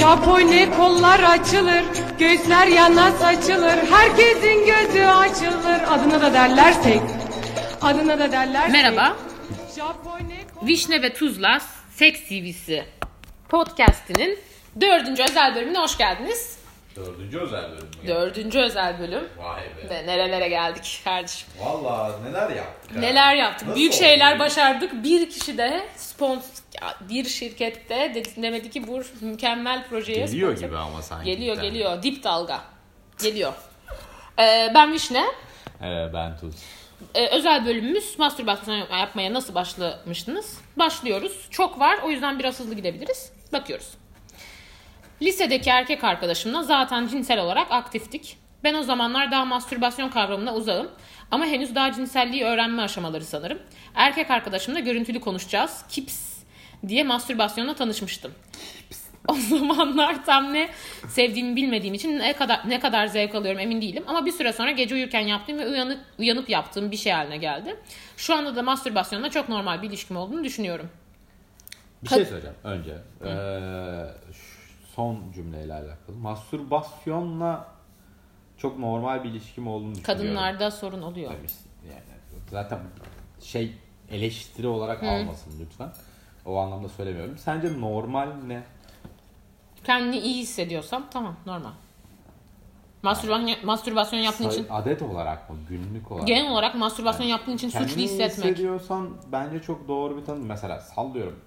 [0.00, 1.84] Japone kollar açılır,
[2.18, 5.80] göğüsler yana saçılır, herkesin gözü açılır.
[5.90, 7.00] Adına da derlersek,
[7.82, 8.72] adına da derlersek.
[8.72, 9.16] Merhaba.
[9.76, 11.60] Japone Vişne ve Tuzla
[11.90, 12.84] Seks TV'si
[13.48, 14.38] podcast'inin
[14.80, 16.59] dördüncü özel bölümüne hoş geldiniz.
[16.96, 18.08] Dördüncü özel bölüm mü?
[18.08, 19.28] Dördüncü özel bölüm.
[19.38, 19.90] Vay be.
[19.90, 21.48] Ve nerelere geldik kardeşim.
[21.60, 23.00] Valla neler yaptık ha?
[23.00, 23.68] Neler yaptık.
[23.68, 25.04] Nasıl Büyük oldu şeyler başardık.
[25.04, 26.50] Bir kişi de sponsor
[27.08, 31.24] bir şirkette de- demedi ki bu mükemmel projeye Geliyor sponsor- gibi ama sanki.
[31.30, 31.68] Geliyor tane.
[31.68, 32.02] geliyor.
[32.02, 32.60] Dip dalga.
[33.22, 33.52] Geliyor.
[34.38, 35.24] Ee, ben Vişne.
[35.82, 36.54] Ee, ben Tuz.
[37.14, 40.58] Ee, özel bölümümüz mastürbasyon yapmaya nasıl başlamıştınız?
[40.76, 41.46] Başlıyoruz.
[41.50, 43.32] Çok var o yüzden biraz hızlı gidebiliriz.
[43.52, 43.88] Bakıyoruz.
[45.22, 48.38] Lisedeki erkek arkadaşımla zaten cinsel olarak aktiftik.
[48.64, 50.90] Ben o zamanlar daha mastürbasyon kavramına uzağım.
[51.30, 53.58] Ama henüz daha cinselliği öğrenme aşamaları sanırım.
[53.94, 55.84] Erkek arkadaşımla görüntülü konuşacağız.
[55.88, 56.38] Kips
[56.88, 58.32] diye mastürbasyonla tanışmıştım.
[59.28, 60.68] O zamanlar tam ne
[61.08, 64.04] sevdiğimi bilmediğim için ne kadar ne kadar zevk alıyorum emin değilim.
[64.06, 67.76] Ama bir süre sonra gece uyurken yaptığım ve uyanıp, uyanıp yaptığım bir şey haline geldi.
[68.16, 70.88] Şu anda da mastürbasyonla çok normal bir ilişkim olduğunu düşünüyorum.
[72.02, 72.96] Bir şey söyleyeceğim önce.
[73.24, 73.30] Ee,
[75.00, 76.16] son cümleyle alakalı.
[76.16, 77.68] Mastürbasyonla
[78.56, 80.22] çok normal bir ilişkim olduğunu düşünüyorum.
[80.24, 81.32] Kadınlarda sorun oluyor.
[81.32, 81.70] Demişsin.
[81.88, 82.02] Yani
[82.50, 82.78] zaten
[83.40, 83.72] şey
[84.10, 85.92] eleştiri olarak almasın lütfen.
[86.46, 87.38] O anlamda söylemiyorum.
[87.38, 88.62] Sence normal ne?
[89.84, 91.70] Kendini iyi hissediyorsam tamam normal.
[93.02, 95.56] Mastürbasyon, mastürbasyon yaptığın Say- için adet olarak mı?
[95.68, 98.30] Günlük olarak genel olarak mastürbasyon yaptığın için suçlu Kendini hissetmek.
[98.46, 100.46] hissediyorsan bence çok doğru bir tanım.
[100.46, 101.40] Mesela sallıyorum.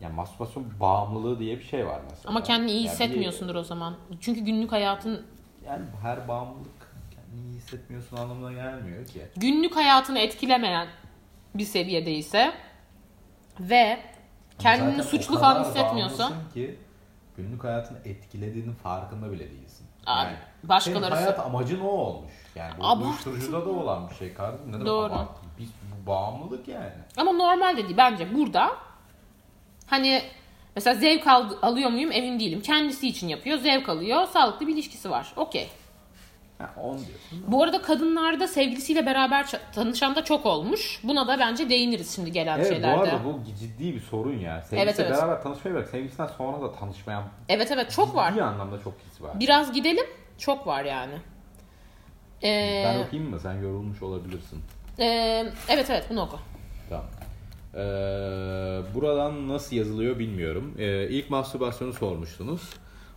[0.00, 2.30] Yani mastürbasyon bağımlılığı diye bir şey var mesela.
[2.30, 3.94] Ama kendini iyi Yani bir- hissetmiyorsundur o zaman.
[4.20, 5.26] Çünkü günlük hayatın
[5.66, 9.22] Yani her bağımlılık kendini iyi hissetmiyorsun anlamına gelmiyor ki.
[9.36, 10.88] günlük hayatını etkilemeyen
[11.54, 12.52] bir seviyedeyse
[13.60, 13.98] ve
[14.58, 16.78] kendini Zaten suçlu falan hissetmiyorsa ki
[17.36, 19.86] günlük hayatını etkilediğinin farkında bile değilsin.
[20.06, 20.30] Abi,
[20.64, 22.32] başkaları- senin hayat amacın o olmuş.
[22.54, 24.80] Yani bu Abarttın uyuşturucuda da olan bir şey kardeşim.
[24.80, 25.12] Ne Doğru.
[25.12, 25.48] abarttın?
[25.58, 26.92] Biz, bu bağımlılık yani.
[27.16, 28.70] ama normal dedi bence burada
[29.86, 30.22] hani
[30.76, 32.60] mesela zevk al- alıyor muyum emin değilim.
[32.62, 35.32] Kendisi için yapıyor, zevk alıyor, sağlıklı bir ilişkisi var.
[35.36, 35.68] Okey.
[36.58, 37.44] Ha, on diyorsun.
[37.46, 41.00] Bu arada kadınlarda sevgilisiyle beraber tanışan da çok olmuş.
[41.04, 42.96] Buna da bence değiniriz şimdi gelen Evet şeylerde.
[42.98, 44.62] bu arada bu ciddi bir sorun ya.
[44.62, 45.10] Sevgilisiyle Evet, evet.
[45.10, 45.88] beraber tanışmaya bırak.
[45.88, 48.34] Sevgilisinden sonra da tanışmayan Evet evet çok var.
[48.36, 49.40] bir anlamda çok his var.
[49.40, 50.06] Biraz gidelim.
[50.38, 51.14] Çok var yani.
[52.42, 53.40] Ee, Ben okuyayım mı?
[53.40, 54.62] Sen yorulmuş olabilirsin.
[54.98, 55.04] e,
[55.68, 56.38] evet evet bunu oku.
[56.88, 57.04] Tamam.
[57.76, 57.78] Ee,
[58.94, 60.74] buradan nasıl yazılıyor bilmiyorum.
[60.78, 62.62] Ee, ilk mastürbasyonu sormuştunuz.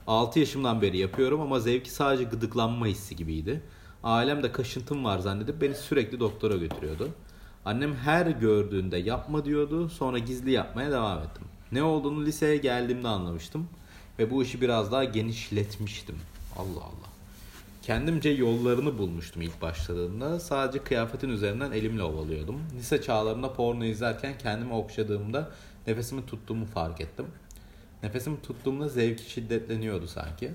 [0.07, 3.61] 6 yaşımdan beri yapıyorum ama zevki sadece gıdıklanma hissi gibiydi.
[4.03, 7.09] Ailem de kaşıntım var zannedip beni sürekli doktora götürüyordu.
[7.65, 9.89] Annem her gördüğünde yapma diyordu.
[9.89, 11.43] Sonra gizli yapmaya devam ettim.
[11.71, 13.67] Ne olduğunu liseye geldiğimde anlamıştım.
[14.19, 16.15] Ve bu işi biraz daha genişletmiştim.
[16.57, 17.08] Allah Allah.
[17.89, 20.39] Kendimce yollarını bulmuştum ilk başladığımda.
[20.39, 22.61] Sadece kıyafetin üzerinden elimle ovalıyordum.
[22.77, 25.49] Lise çağlarında porno izlerken kendimi okşadığımda
[25.87, 27.25] nefesimi tuttuğumu fark ettim.
[28.03, 30.51] Nefesimi tuttuğumda zevki şiddetleniyordu sanki.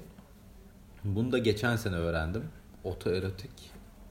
[1.05, 2.45] Bunu da geçen sene öğrendim.
[2.85, 3.51] Otoerotik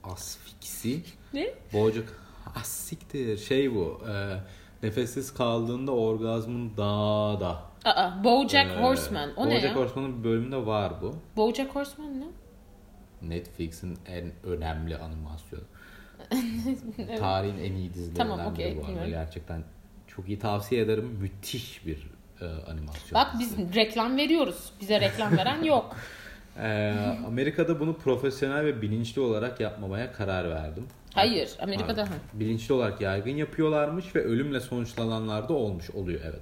[0.02, 1.02] asfiksi.
[1.34, 1.54] Ne?
[1.72, 2.20] Boğacak.
[2.54, 3.38] Asiktir.
[3.38, 4.00] Şey bu.
[4.08, 4.36] e,
[4.82, 7.62] nefessiz kaldığında orgazmın daha da.
[7.84, 9.30] Aa, Bojack e, Horseman.
[9.36, 9.76] O ne Bojack ya?
[9.76, 11.14] Horseman'ın bir bölümünde var bu.
[11.36, 12.43] Bojack Horseman ne?
[13.22, 15.62] Netflix'in en önemli animasyonu.
[17.18, 18.88] Tarihin en iyi dizilerinden Tamam, okey, biri bu arada.
[18.88, 19.10] bilmiyorum.
[19.10, 19.64] Gerçekten
[20.06, 21.04] çok iyi tavsiye ederim.
[21.20, 22.10] Müthiş bir
[22.40, 23.14] e, animasyon.
[23.14, 23.58] Bak dizisi.
[23.68, 24.72] biz reklam veriyoruz.
[24.80, 25.96] Bize reklam veren yok.
[26.58, 26.94] E,
[27.26, 30.86] Amerika'da bunu profesyonel ve bilinçli olarak yapmamaya karar verdim.
[31.14, 31.50] Hayır.
[31.62, 32.04] Amerika'da.
[32.04, 32.18] Pardon.
[32.32, 36.40] Bilinçli olarak yaygın yapıyorlarmış ve ölümle sonuçlananlar da olmuş oluyor evet.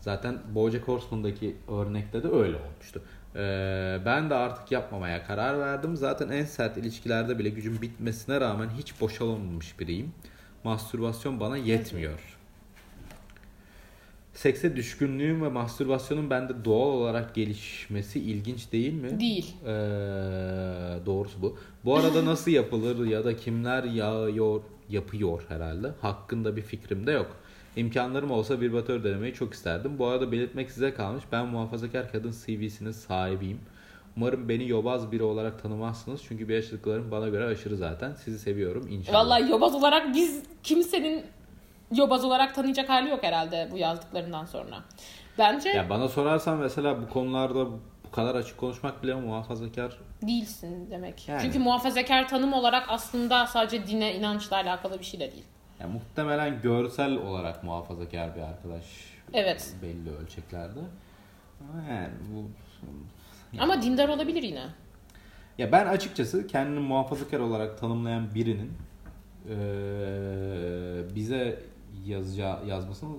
[0.00, 3.02] Zaten Bojack Horseman'daki örnekte de öyle olmuştu.
[3.36, 5.96] Ee, ben de artık yapmamaya karar verdim.
[5.96, 10.12] Zaten en sert ilişkilerde bile gücüm bitmesine rağmen hiç boşalamamış biriyim.
[10.64, 12.38] Mastürbasyon bana yetmiyor.
[14.34, 19.20] Sekse düşkünlüğüm ve mastürbasyonun bende doğal olarak gelişmesi ilginç değil mi?
[19.20, 19.54] Değil.
[19.62, 19.68] Ee,
[21.06, 21.58] doğrusu bu.
[21.84, 27.36] Bu arada nasıl yapılır ya da kimler yağıyor, yapıyor herhalde hakkında bir fikrim de yok.
[27.76, 29.98] İmkanlarım olsa bir batör denemeyi çok isterdim.
[29.98, 31.24] Bu arada belirtmek size kalmış.
[31.32, 33.60] Ben muhafazakar kadın CV'sinin sahibiyim.
[34.16, 36.22] Umarım beni yobaz biri olarak tanımazsınız.
[36.28, 38.14] Çünkü bir yaşadıklarım bana göre aşırı zaten.
[38.14, 39.18] Sizi seviyorum inşallah.
[39.18, 41.24] Vallahi yobaz olarak biz kimsenin
[41.94, 44.82] yobaz olarak tanıyacak hali yok herhalde bu yazdıklarından sonra.
[45.38, 47.66] Bence Ya bana sorarsan mesela bu konularda
[48.04, 51.28] bu kadar açık konuşmak bile muhafazakar değilsin demek.
[51.28, 51.42] Yani.
[51.42, 55.44] Çünkü muhafazakar tanım olarak aslında sadece dine, inançla alakalı bir şey de değil.
[55.84, 58.84] Ya muhtemelen görsel olarak muhafazakar bir arkadaş.
[59.32, 59.74] Evet.
[59.82, 60.78] Belli ölçeklerde.
[61.90, 62.44] Yani bu
[63.58, 64.64] Ama dindar olabilir yine.
[65.58, 68.72] Ya ben açıkçası kendini muhafazakar olarak tanımlayan birinin
[69.48, 69.54] eee,
[71.14, 71.60] bize
[72.06, 73.10] yazacağı yazmasını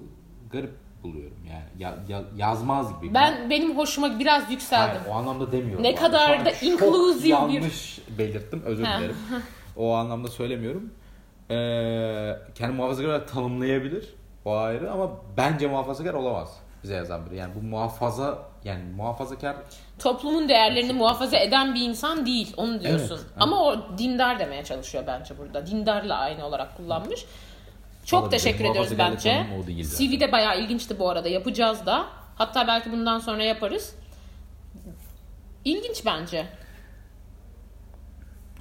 [0.52, 0.72] garip
[1.04, 3.14] buluyorum yani ya, ya- yazmaz gibi.
[3.14, 5.02] Ben benim hoşuma biraz yükseldim.
[5.02, 5.84] Hayır, o anlamda demiyorum.
[5.84, 9.16] Ne kadar da inclusive bir- yanlış belirttim özür dilerim.
[9.78, 10.94] o anlamda söylemiyorum.
[11.50, 14.14] Eee kendi muhafazakar olarak tanımlayabilir
[14.46, 17.36] o ayrı ama bence muhafazakar olamaz bize yazan biri.
[17.36, 19.56] Yani bu muhafaza yani muhafazakar
[20.00, 22.54] Toplumun değerlerini muhafaza eden bir insan değil.
[22.58, 23.16] Onu diyorsun.
[23.16, 23.38] Evet, evet.
[23.40, 25.68] Ama o dindar demeye çalışıyor bence burada.
[25.68, 27.26] Dindarla aynı olarak kullanmış.
[28.06, 28.40] Çok Olabilir.
[28.40, 29.46] teşekkür ediyoruz bence.
[29.98, 31.30] CV de bayağı ilginçti bu arada.
[31.30, 32.06] Yapacağız da.
[32.36, 33.96] Hatta belki bundan sonra yaparız.
[35.66, 36.46] İlginç bence.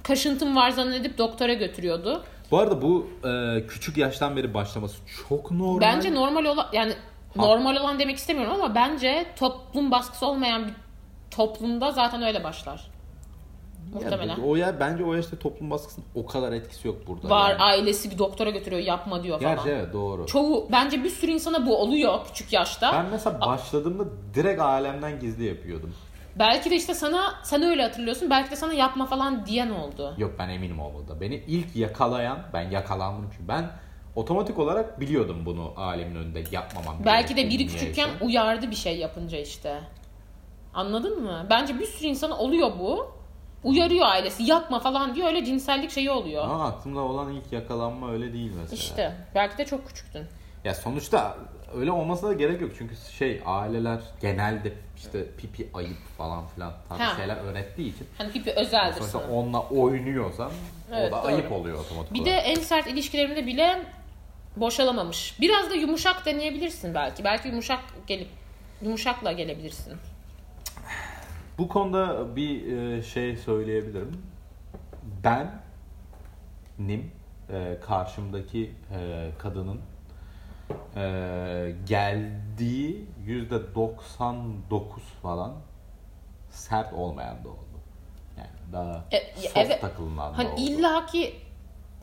[0.03, 2.23] Kaşıntım var zannedip doktora götürüyordu.
[2.51, 4.97] Bu arada bu e, küçük yaştan beri başlaması
[5.29, 5.81] çok normal.
[5.81, 6.93] Bence normal olan yani
[7.35, 10.73] normal olan demek istemiyorum ama bence toplum baskısı olmayan bir
[11.31, 12.91] toplumda zaten öyle başlar.
[13.93, 14.27] Muhtemelen.
[14.27, 17.29] Yani o ya bence o yaşta toplum baskısının o kadar etkisi yok burada.
[17.29, 17.61] Var yani.
[17.61, 19.55] ailesi bir doktora götürüyor yapma diyor falan.
[19.55, 20.25] Gerçi evet doğru.
[20.25, 22.91] Çoğu bence bir sürü insana bu oluyor küçük yaşta.
[22.93, 24.03] Ben mesela başladığımda
[24.33, 25.93] direkt alemden gizli yapıyordum.
[26.39, 28.29] Belki de işte sana sen öyle hatırlıyorsun.
[28.29, 30.13] Belki de sana yapma falan diyen oldu.
[30.17, 31.17] Yok ben eminim olmadı.
[31.21, 33.71] Beni ilk yakalayan, ben yakalandım çünkü ben
[34.15, 38.25] otomatik olarak biliyordum bunu alemin önünde yapmamam Belki de biri küçükken niyeyse.
[38.25, 39.79] uyardı bir şey yapınca işte.
[40.73, 41.47] Anladın mı?
[41.49, 43.15] Bence bir sürü insana oluyor bu.
[43.63, 46.43] Uyarıyor ailesi yapma falan diyor öyle cinsellik şeyi oluyor.
[46.43, 48.75] Ama aklımda olan ilk yakalanma öyle değil mesela.
[48.75, 50.23] İşte belki de çok küçüktün.
[50.63, 51.37] Ya sonuçta
[51.75, 52.71] öyle olmasına da gerek yok.
[52.77, 57.15] Çünkü şey aileler genelde işte pipi ayıp falan filan tarzı Ha.
[57.17, 59.31] şeyler öğrettiği için Hani pipi özeldir sonuçta sana.
[59.31, 60.51] onunla oynuyorsan
[60.93, 61.27] Evet, o da doğru.
[61.27, 62.47] ayıp oluyor otomatik Bir de olarak.
[62.47, 63.83] en sert ilişkilerimde bile
[64.57, 65.37] boşalamamış.
[65.41, 67.23] Biraz da yumuşak deneyebilirsin belki.
[67.23, 68.27] Belki yumuşak gelip
[68.81, 69.93] yumuşakla gelebilirsin.
[71.57, 74.21] Bu konuda bir e, şey söyleyebilirim.
[75.23, 75.51] Ben
[76.79, 77.11] nim
[77.53, 79.81] e, karşımdaki e, kadının
[80.95, 85.53] e, geldiği yüzde 99 falan
[86.49, 87.59] sert olmayan da oldu.
[88.37, 89.81] Yani daha E, soft evet.
[89.81, 90.61] takılınan da Hani oldu.
[90.61, 91.35] illa ki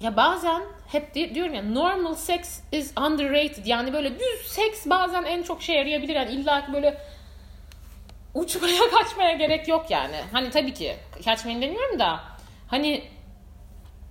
[0.00, 3.66] ya bazen hep di- diyorum ya normal sex is underrated.
[3.66, 6.14] Yani böyle düz seks bazen en çok şey yarayabilir.
[6.14, 6.98] Yani illa ki böyle
[8.34, 10.16] uçmaya kaçmaya gerek yok yani.
[10.32, 12.20] Hani tabii ki kaçmayın demiyorum da
[12.68, 13.04] hani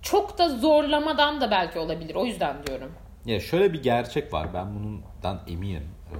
[0.02, 2.14] çok da zorlamadan da belki olabilir.
[2.14, 2.92] O yüzden diyorum.
[3.26, 4.54] Ya şöyle bir gerçek var.
[4.54, 5.88] Ben bundan eminim.
[6.12, 6.18] Ee,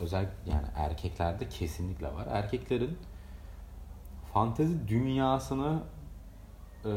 [0.00, 2.26] özellikle yani erkeklerde kesinlikle var.
[2.30, 2.98] Erkeklerin
[4.34, 5.78] fantezi dünyasını
[6.84, 6.90] e,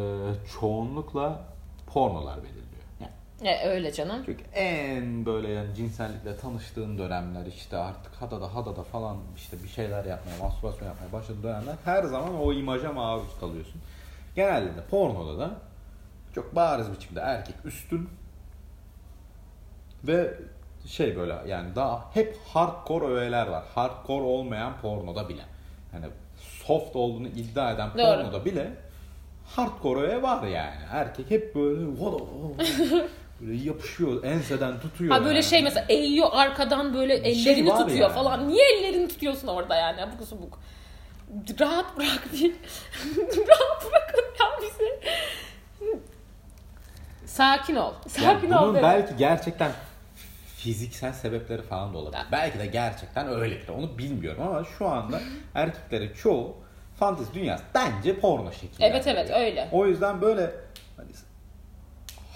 [0.59, 1.39] çoğunlukla
[1.87, 2.63] pornolar belirliyor.
[2.99, 3.11] Yani
[3.43, 4.21] E, öyle canım.
[4.25, 10.05] çünkü en böyle yani cinsellikle tanıştığın dönemler işte artık hadada hadada falan işte bir şeyler
[10.05, 13.81] yapmaya, mastürbasyon yapmaya başladığın dönemler her zaman o imaja maruz kalıyorsun.
[14.35, 15.51] Genelde de pornoda da
[16.35, 18.09] çok bariz biçimde erkek üstün
[20.03, 20.33] ve
[20.87, 23.63] şey böyle yani daha hep hardcore öğeler var.
[23.75, 25.41] Hardcore olmayan pornoda bile.
[25.93, 26.05] Yani
[26.65, 28.05] soft olduğunu iddia eden Doğru.
[28.05, 28.71] pornoda bile
[29.55, 30.75] hardcore öğe var yani.
[30.91, 31.81] Erkek hep böyle
[33.41, 35.11] böyle yapışıyor, enseden tutuyor.
[35.11, 35.43] Ha böyle yani.
[35.43, 38.13] şey mesela eğiyor arkadan böyle şey ellerini tutuyor yani.
[38.13, 38.47] falan.
[38.47, 40.01] Niye ellerini tutuyorsun orada yani?
[40.03, 40.59] Abuk subuk.
[41.59, 42.55] Rahat bırak değil.
[43.47, 44.99] Rahat bırakın ya bizi.
[47.37, 47.93] Sakin ol.
[47.93, 48.61] Yani Sakin ol.
[48.61, 48.83] bunun dedim.
[48.83, 49.71] belki gerçekten
[50.57, 52.21] fiziksel sebepleri falan da olabilir.
[52.31, 53.69] Belki de gerçekten öyledir.
[53.69, 55.19] Onu bilmiyorum ama şu anda
[55.55, 56.55] erkeklerin çoğu
[56.99, 58.85] fantezi dünyası bence porno şekli.
[58.85, 59.69] Evet evet öyle.
[59.71, 60.51] O yüzden böyle
[60.97, 61.09] hani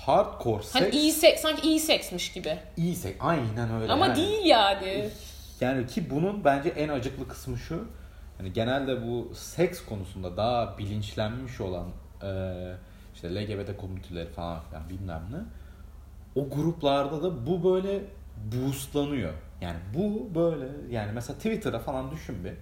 [0.06, 2.58] hardcore Hani seks iyi seks, sanki iyi seksmiş gibi.
[2.78, 3.18] iyi seks.
[3.20, 3.92] Aynen öyle.
[3.94, 4.16] Ama yani.
[4.16, 5.10] değil yani.
[5.62, 7.88] Yani ki bunun bence en acıklı kısmı şu.
[8.38, 11.88] Hani genelde bu seks konusunda daha bilinçlenmiş olan
[12.24, 12.28] e,
[13.22, 15.38] işte LGBT komüniteleri falan filan bilmem ne.
[16.42, 18.02] O gruplarda da bu böyle
[18.38, 19.34] boostlanıyor.
[19.62, 22.54] Yani bu böyle yani mesela Twitter'a falan düşün bir.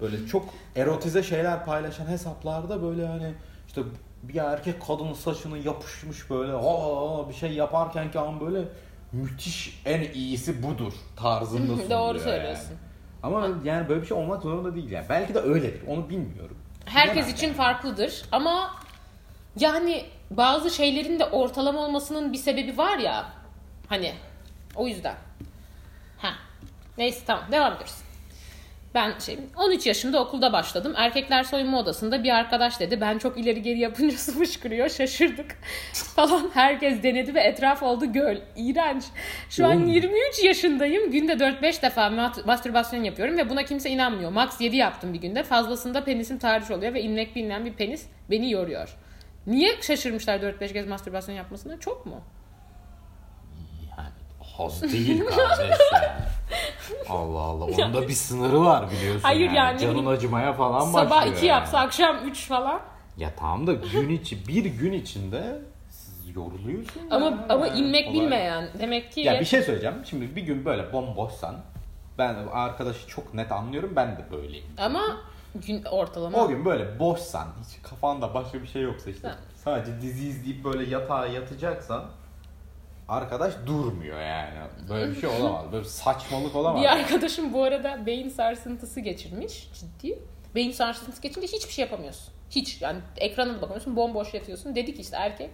[0.00, 0.44] Böyle çok
[0.76, 3.34] erotize şeyler paylaşan hesaplarda böyle hani
[3.66, 3.82] işte
[4.22, 8.64] bir erkek kadının saçını yapışmış böyle aa bir şey yaparken ki an böyle
[9.12, 12.20] müthiş en iyisi budur tarzında sunuluyor Doğru yani.
[12.20, 12.76] söylüyorsun.
[13.22, 15.06] Ama yani böyle bir şey olmak zorunda değil yani.
[15.08, 15.80] Belki de öyledir.
[15.88, 16.56] Onu bilmiyorum.
[16.84, 17.56] Herkes Bilemem için yani.
[17.56, 18.70] farklıdır ama
[19.58, 23.24] yani bazı şeylerin de ortalama olmasının bir sebebi var ya.
[23.88, 24.12] Hani
[24.76, 25.14] o yüzden.
[26.18, 26.30] Ha.
[26.98, 28.04] Neyse tamam devam ediyoruz.
[28.94, 30.94] Ben şey 13 yaşında okulda başladım.
[30.96, 33.00] Erkekler soyunma odasında bir arkadaş dedi.
[33.00, 34.88] Ben çok ileri geri yapınca su fışkırıyor.
[34.88, 35.56] Şaşırdık
[35.92, 36.50] falan.
[36.54, 38.36] Herkes denedi ve etraf oldu göl.
[38.56, 39.04] İğrenç.
[39.50, 39.88] Şu an Oğlum.
[39.88, 41.10] 23 yaşındayım.
[41.10, 42.10] Günde 4-5 defa
[42.46, 44.30] mastürbasyon yapıyorum ve buna kimse inanmıyor.
[44.30, 45.42] Max 7 yaptım bir günde.
[45.42, 48.96] Fazlasında penisim tahriş oluyor ve inmek bilinen bir penis beni yoruyor.
[49.46, 51.80] Niye şaşırmışlar 4-5 kez mastürbasyon yapmasına?
[51.80, 52.20] Çok mu?
[53.98, 54.08] Yani
[54.58, 56.14] az değil kardeş yani.
[57.08, 57.64] Allah Allah.
[57.64, 59.20] Onun da bir sınırı var biliyorsun.
[59.22, 59.78] Hayır yani.
[59.80, 61.58] Canın acımaya falan Sabah başlıyor 2 yani.
[61.58, 62.80] yapsa akşam 3 falan.
[63.16, 65.58] Ya tamam da gün içi bir gün içinde
[65.90, 67.02] siz yoruluyorsun.
[67.10, 67.46] Ama ya.
[67.48, 68.20] ama Yani inmek kolay.
[68.20, 69.96] bilmeyen demek ki Ya bir şey söyleyeceğim.
[70.04, 71.56] Şimdi bir gün böyle bomboşsan
[72.18, 73.92] ben arkadaşı çok net anlıyorum.
[73.96, 74.66] Ben de böyleyim.
[74.78, 75.02] ama
[75.54, 79.36] gün ortalama O gün böyle boşsan, hiç kafanda başka bir şey yoksa işte Ha.
[79.64, 82.04] sadece dizi izleyip böyle yatağa yatacaksan
[83.08, 84.54] arkadaş durmuyor yani.
[84.88, 85.64] Böyle bir şey olamaz.
[85.72, 86.82] Böyle bir saçmalık olamaz.
[86.82, 90.18] Bir arkadaşım bu arada beyin sarsıntısı geçirmiş ciddi.
[90.54, 92.34] Beyin sarsıntısı geçince hiçbir şey yapamıyorsun.
[92.50, 94.74] Hiç yani ekrana da bakamıyorsun bomboş yatıyorsun.
[94.74, 95.50] Dedi ki işte erkek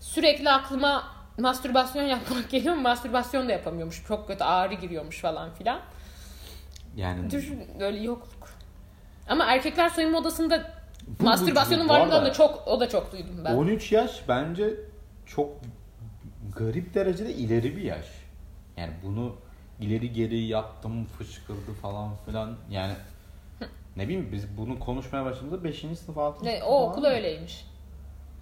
[0.00, 1.04] sürekli aklıma
[1.38, 4.04] mastürbasyon yapmak geliyor mastürbasyon da yapamıyormuş.
[4.08, 5.80] Çok kötü ağrı giriyormuş falan filan.
[6.96, 8.53] Yani Düşün öyle yokluk.
[9.28, 10.70] Ama erkekler soyunma odasında
[11.20, 13.54] Bu- mastürbasyonun varlığından da çok o da çok duydum ben.
[13.54, 14.70] 13 yaş bence
[15.26, 15.50] çok
[16.56, 18.06] garip derecede ileri bir yaş.
[18.76, 19.36] Yani bunu
[19.80, 22.92] ileri geri yaptım fışkırdı falan filan yani
[23.96, 25.80] ne bileyim biz bunu konuşmaya başladığımızda 5.
[25.98, 26.44] sınıf 6.
[26.44, 26.90] Ne, sınıf o falan.
[26.90, 27.64] okul öyleymiş.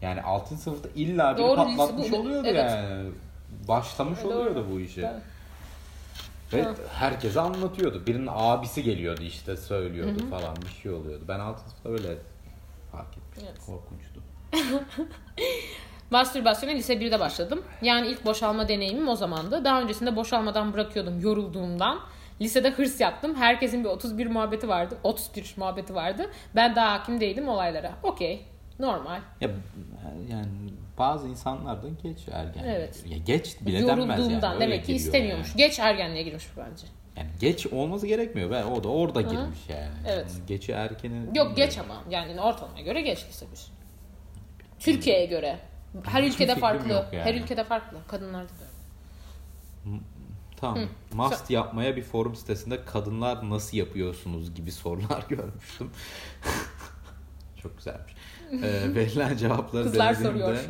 [0.02, 0.56] Yani 6.
[0.56, 2.70] sınıfta illa Doğru, patlatmış bu- oluyordu evet.
[2.70, 3.10] yani.
[3.68, 4.34] Başlamış Doğru.
[4.34, 5.00] oluyordu bu işi.
[5.00, 5.22] Evet.
[6.52, 6.74] Ve Ha.
[6.92, 8.06] herkese anlatıyordu.
[8.06, 11.24] Birinin abisi geliyordu işte söylüyordu falan bir şey oluyordu.
[11.28, 11.60] Ben 6.
[11.60, 12.16] sınıfta öyle
[12.92, 13.48] fark etmiştim.
[13.48, 13.60] Evet.
[13.66, 14.20] Korkunçtu.
[16.10, 17.62] Mastürbasyona lise 1'de başladım.
[17.82, 19.64] Yani ilk boşalma deneyimim o zamandı.
[19.64, 21.98] Daha öncesinde boşalmadan bırakıyordum yorulduğumdan.
[22.40, 23.34] Lisede hırs yaptım.
[23.34, 24.94] Herkesin bir 31 muhabbeti vardı.
[25.02, 26.30] 31 muhabbeti vardı.
[26.56, 27.92] Ben daha hakim değildim olaylara.
[28.02, 28.44] Okey.
[28.78, 29.20] Normal.
[29.40, 29.50] Ya
[30.30, 30.46] yani
[30.98, 32.64] bazı insanlar da geç ergen.
[32.64, 33.04] Evet.
[33.08, 34.46] Ya geç bile denmez yani.
[34.46, 35.48] Öyle demek ki istemiyormuş.
[35.48, 35.56] Yani.
[35.56, 36.86] Geç ergenliğe girmiş bu bence.
[37.16, 38.50] Yani geç olması gerekmiyor.
[38.50, 39.90] Ben o da orada girmiş yani.
[40.08, 40.26] Evet.
[40.32, 42.02] Yani Geçi erkeni Yok geç ama.
[42.10, 43.58] Yani ortalamaya göre geç lise 1.
[44.80, 45.58] Türkiye'ye göre.
[46.04, 47.06] Her ülkede farklı.
[47.12, 47.24] yani.
[47.24, 47.98] Her ülkede farklı.
[48.08, 48.72] Kadınlarda da.
[50.56, 50.78] Tamam.
[51.12, 55.90] Must yapmaya bir forum sitesinde kadınlar nasıl yapıyorsunuz gibi sorular görmüştüm.
[57.62, 58.14] Çok güzelmiş.
[58.52, 58.60] Ee,
[58.94, 60.60] verilen cevapları Kızlar denediğimde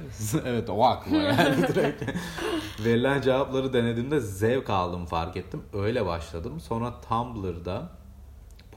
[0.45, 2.03] evet o aklıma geldi direkt.
[2.85, 5.63] verilen cevapları denediğimde zevk aldım fark ettim.
[5.73, 6.61] Öyle başladım.
[6.61, 7.91] Sonra Tumblr'da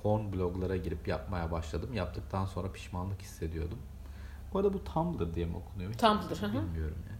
[0.03, 1.93] porn bloglara girip yapmaya başladım.
[1.93, 3.77] Yaptıktan sonra pişmanlık hissediyordum.
[4.53, 5.93] Bu arada bu Tumblr diye mi okunuyor?
[5.93, 6.53] Hiç Tumblr.
[6.53, 7.14] Bilmiyorum yani.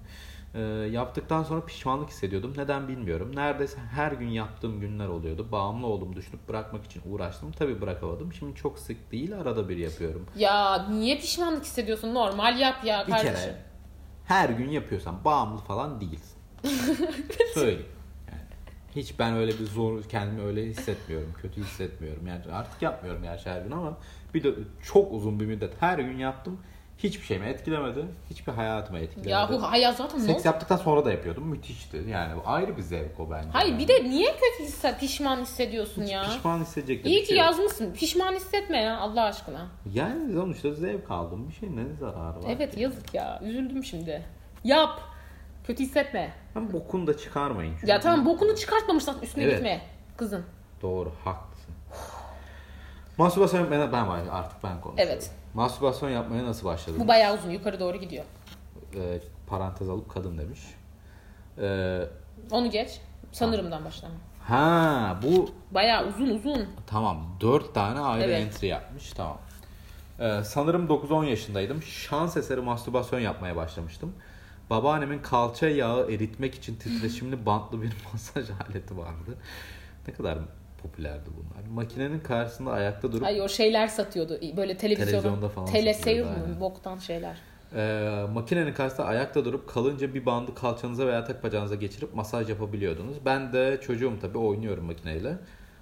[0.56, 2.54] Ee, yaptıktan sonra pişmanlık hissediyordum.
[2.58, 3.32] Neden bilmiyorum.
[3.36, 5.48] Neredeyse her gün yaptığım günler oluyordu.
[5.52, 7.52] Bağımlı oldum, düşünüp bırakmak için uğraştım.
[7.52, 8.34] Tabii bırakamadım.
[8.34, 10.26] Şimdi çok sık değil, arada bir yapıyorum.
[10.38, 12.14] Ya niye pişmanlık hissediyorsun?
[12.14, 13.36] Normal yap ya Bir kardeşim.
[13.36, 13.56] kere
[14.26, 16.38] her gün yapıyorsan bağımlı falan değilsin.
[17.54, 17.86] Söyleyeyim.
[18.32, 18.42] Yani
[18.96, 21.34] hiç ben öyle bir zor kendimi öyle hissetmiyorum.
[21.42, 22.28] Kötü hissetmiyorum.
[22.28, 23.98] Yani artık yapmıyorum gerçi her gün ama
[24.34, 26.60] bir de çok uzun bir müddet her gün yaptım.
[26.98, 28.06] Hiçbir şeyimi etkilemedi.
[28.30, 29.30] Hiçbir hayatımı etkilemedi.
[29.30, 30.42] Yahu hayat zaten Seks oldu?
[30.46, 31.48] yaptıktan sonra da yapıyordum.
[31.48, 32.04] Müthişti.
[32.10, 33.50] Yani ayrı bir zevk o bence.
[33.54, 33.80] Hayır yani.
[33.84, 36.24] bir de niye kötü hisse, pişman hissediyorsun Hiç ya?
[36.24, 37.46] pişman hissedecek de İyi bir ki şey yok.
[37.46, 37.94] yazmışsın.
[37.94, 39.68] Pişman hissetme ya Allah aşkına.
[39.94, 41.50] Yani sonuçta zevk aldım.
[41.50, 42.50] Bir şey ne zararı var?
[42.50, 42.82] Evet ki?
[42.82, 43.40] yazık ya.
[43.44, 44.26] Üzüldüm şimdi.
[44.64, 45.00] Yap.
[45.68, 46.34] Kötü hissetme.
[46.54, 47.74] Hem bokunu da çıkarmayın.
[47.80, 49.54] Çünkü Ya tamam bokunu çıkartmamışsan üstüne Evet.
[49.54, 49.82] gitme.
[50.18, 50.46] Kızın.
[50.82, 51.76] Doğru haklısın.
[53.18, 55.14] Mastürbasyon ben, ben var artık ben konuşuyorum.
[55.14, 55.32] Evet.
[55.56, 57.00] Mastürbasyon yapmaya nasıl başladın?
[57.00, 57.50] Bu bayağı uzun.
[57.50, 58.26] Yukarı doğru gidiyor.
[58.96, 60.60] Ee, parantez alıp kadın demiş.
[61.62, 62.00] Ee,
[62.52, 63.02] Onu geç.
[63.32, 64.14] Sanırımdan başlama.
[64.48, 66.68] ha bu Bayağı uzun uzun.
[66.88, 67.28] Tamam.
[67.42, 68.42] 4 tane ayrı Evet.
[68.42, 69.10] entry yapmış.
[69.14, 69.38] Tamam.
[70.20, 71.82] Ee, sanırım 9-10 yaşındaydım.
[71.84, 74.14] Şans eseri mastürbasyon yapmaya başlamıştım.
[74.70, 79.38] Babaannemin kalça yağı eritmek için titreşimli bantlı bir masaj aleti vardı.
[80.08, 80.38] Ne kadar
[80.88, 81.68] popülerdi bunlar.
[81.74, 84.40] Makinenin karşısında ayakta durup Ay o şeyler satıyordu.
[84.58, 85.12] Böyle televizyonda.
[85.12, 85.74] Televizyonda falan mı?
[86.44, 86.60] aynen.
[86.60, 87.38] Boktan şeyler.
[87.76, 93.18] Ee, makinenin karşısında ayakta durup kalınca bir bandı kalçanıza veya tek bacağınıza geçirip masaj yapabiliyordunuz.
[93.26, 95.38] Ben de çocuğum tabii oynuyorum makineyle.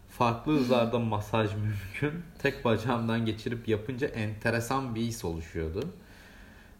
[0.09, 2.21] Farklı hızlarda masaj mümkün.
[2.39, 5.89] Tek bacağımdan geçirip yapınca enteresan bir his oluşuyordu.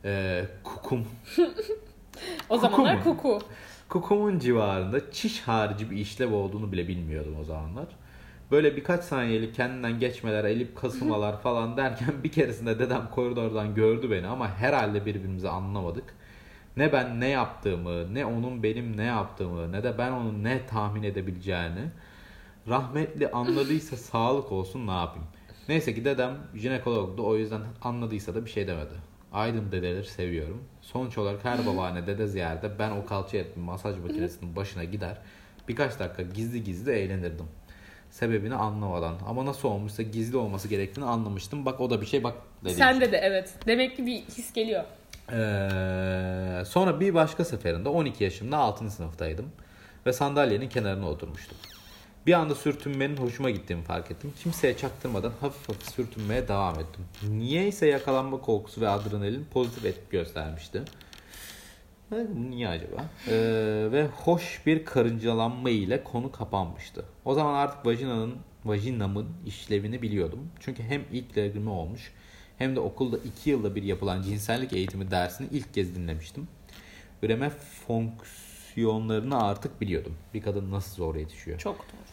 [0.06, 1.08] Ee, kukum.
[2.50, 3.40] O Kuku zamanlar kuku.
[3.90, 7.86] Kukumun civarında çiş harici bir işlev olduğunu bile bilmiyordum o zamanlar.
[8.54, 14.28] Böyle birkaç saniyelik kendinden geçmeler, elip kasılmalar falan derken bir keresinde dedem koridordan gördü beni
[14.28, 16.04] ama herhalde birbirimizi anlamadık.
[16.78, 21.04] Ne ben ne yaptığımı, ne onun benim ne yaptığımı, ne de ben onun ne tahmin
[21.04, 21.82] edebileceğini
[22.68, 25.28] Rahmetli anladıysa sağlık olsun ne yapayım.
[25.70, 28.94] Neyse ki dedem jinekologdu o yüzden anladıysa da bir şey demedi.
[29.32, 30.64] Aydın dedeleri seviyorum.
[30.82, 35.18] Sonuç olarak her babaanne dede ziyarete ben o kalça etli masaj makinesinin başına gider.
[35.68, 37.46] Birkaç dakika gizli gizli eğlenirdim.
[38.14, 39.16] Sebebini anlamadan.
[39.28, 41.66] Ama nasıl olmuşsa gizli olması gerektiğini anlamıştım.
[41.66, 42.74] Bak o da bir şey bak dedi.
[42.74, 43.54] Sende de evet.
[43.68, 44.84] Demek ki bir his geliyor.
[45.32, 48.92] Ee, sonra bir başka seferinde 12 yaşımda 6.
[48.92, 49.46] sınıftaydım.
[50.06, 51.58] Ve sandalyenin kenarına oturmuştum.
[52.28, 54.34] Bir anda sürtünmenin hoşuma gittiğini fark ettim.
[54.44, 57.06] Kimseye çaktırmadan hafif hafif sürtünmeye devam ettim.
[57.30, 60.82] Niyeyse yakalanma korkusu ve adrenalin pozitif etki göstermişti.
[62.50, 63.06] Niye acaba?
[63.28, 63.32] Ee,
[63.92, 67.06] ve hoş bir karıncalanma ile konu kapanmıştı.
[67.26, 70.40] O zaman artık vajinanın, vajinamın işlevini biliyordum.
[70.60, 72.12] Çünkü hem ilk dergimi olmuş
[72.58, 76.48] hem de okulda iki yılda bir yapılan cinsellik eğitimi dersini ilk kez dinlemiştim.
[77.24, 77.50] Üreme
[77.88, 80.16] fonksiyonlarını artık biliyordum.
[80.34, 81.60] Bir kadın nasıl zor yetişiyor.
[81.60, 82.04] Çok doğru.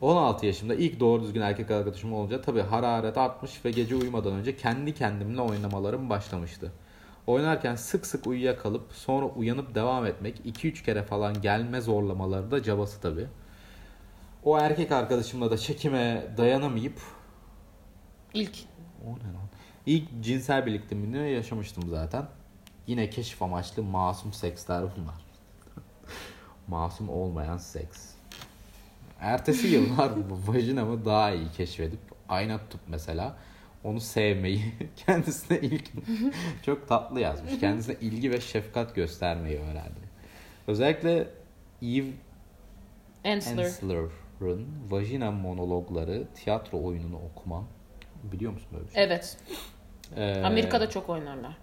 [0.00, 4.56] 16 yaşımda ilk doğru düzgün erkek arkadaşım olunca tabii hararet artmış ve gece uyumadan önce
[4.56, 6.72] kendi kendimle oynamalarım başlamıştı.
[7.26, 13.00] Oynarken sık sık uyuyakalıp sonra uyanıp devam etmek 2-3 kere falan gelme zorlamaları da cabası
[13.00, 13.26] tabii.
[14.44, 17.00] O erkek arkadaşımla da çekime dayanamayıp
[18.34, 18.58] İlk.
[19.06, 19.48] o ne lan?
[19.86, 22.26] İlk cinsel birlikteliğimi yaşamıştım zaten.
[22.86, 25.14] Yine keşif amaçlı masum seksler bunlar.
[26.68, 28.08] masum olmayan seks.
[29.20, 30.12] Ertesi yıllar
[30.46, 33.36] vajinamı daha iyi keşfedip ayna tutup mesela
[33.86, 34.62] onu sevmeyi
[35.06, 35.90] kendisine ilk
[36.62, 37.60] çok tatlı yazmış.
[37.60, 40.06] Kendisine ilgi ve şefkat göstermeyi öğrendi.
[40.66, 41.28] Özellikle
[41.82, 42.06] Eve
[43.24, 43.64] Ensler.
[43.64, 47.66] Ensler'ın vajina monologları tiyatro oyununu okumam.
[48.32, 49.04] Biliyor musun böyle bir şey?
[49.04, 49.38] Evet.
[50.16, 51.56] Ee, Amerika'da çok oynarlar.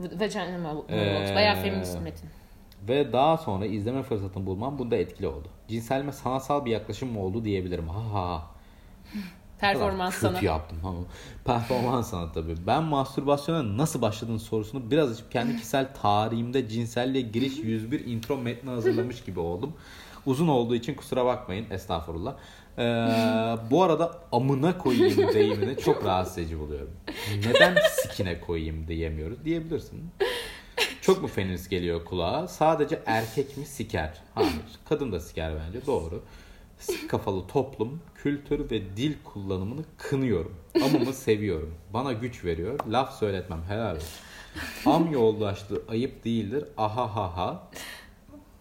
[0.00, 1.30] Vagina Monologues.
[1.30, 2.30] Ee, Bayağı feminist metin.
[2.88, 5.48] Ve daha sonra izleme fırsatını bulmam bunda etkili oldu.
[5.68, 7.88] Cinselme sanatsal bir yaklaşım mı oldu diyebilirim.
[7.88, 8.42] Ha ha
[9.72, 10.40] Performans Kötü sana.
[10.44, 10.98] yaptım ama.
[11.44, 12.54] Performans sana tabii.
[12.66, 18.70] Ben mastürbasyona nasıl başladığın sorusunu biraz açıp kendi kişisel tarihimde cinselliğe giriş 101 intro metni
[18.70, 19.72] hazırlamış gibi oldum.
[20.26, 21.66] Uzun olduğu için kusura bakmayın.
[21.70, 22.34] Estağfurullah.
[22.78, 22.82] Ee,
[23.70, 26.90] bu arada amına koyayım deyimini çok rahatsız edici buluyorum.
[27.46, 30.10] Neden sikine koyayım diyemiyoruz diyebilirsin.
[31.00, 32.48] Çok mu feminist geliyor kulağa?
[32.48, 34.12] Sadece erkek mi siker?
[34.34, 34.52] Hayır.
[34.88, 35.86] Kadın da siker bence.
[35.86, 36.22] Doğru.
[37.08, 40.56] Kafalı toplum, kültür ve dil kullanımını kınıyorum.
[40.84, 41.74] Amımı seviyorum.
[41.92, 42.78] Bana güç veriyor.
[42.90, 43.62] Laf söyletmem.
[43.68, 44.08] Helal olsun.
[44.86, 46.64] Am yoldaşlığı ayıp değildir.
[46.76, 47.68] Aha ha ha.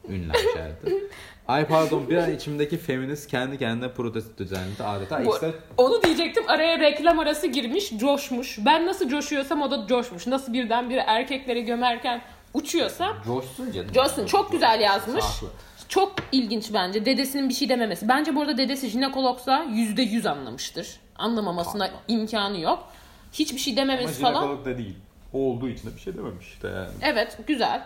[0.10, 1.04] Ünlem işareti.
[1.48, 5.26] Ay pardon bir an içimdeki feminist kendi kendine protesto düzenledi adeta.
[5.26, 6.44] Bu- İşte Onu diyecektim.
[6.48, 8.60] Araya reklam arası girmiş, coşmuş.
[8.66, 10.28] Ben nasıl coşuyorsam o da coşmuş.
[10.28, 12.22] Nasıl birdenbire erkekleri gömerken
[12.54, 13.92] uçuyorsa coşsun canım.
[13.94, 15.24] Coşsun çok güzel yazmış.
[15.26, 15.48] Haklı.
[15.90, 17.06] Çok ilginç bence.
[17.06, 18.08] Dedesinin bir şey dememesi.
[18.10, 20.88] Bence bu arada dedesi jinekologsa yüzde yüz anlamıştır.
[21.16, 22.88] Anlamamasına imkanı yok.
[23.34, 24.66] Hiçbir şey dememesi falan.
[24.66, 24.96] da değil.
[25.34, 26.90] Olduğu için de bir şey dememiş işte yani.
[27.02, 27.84] Evet güzel.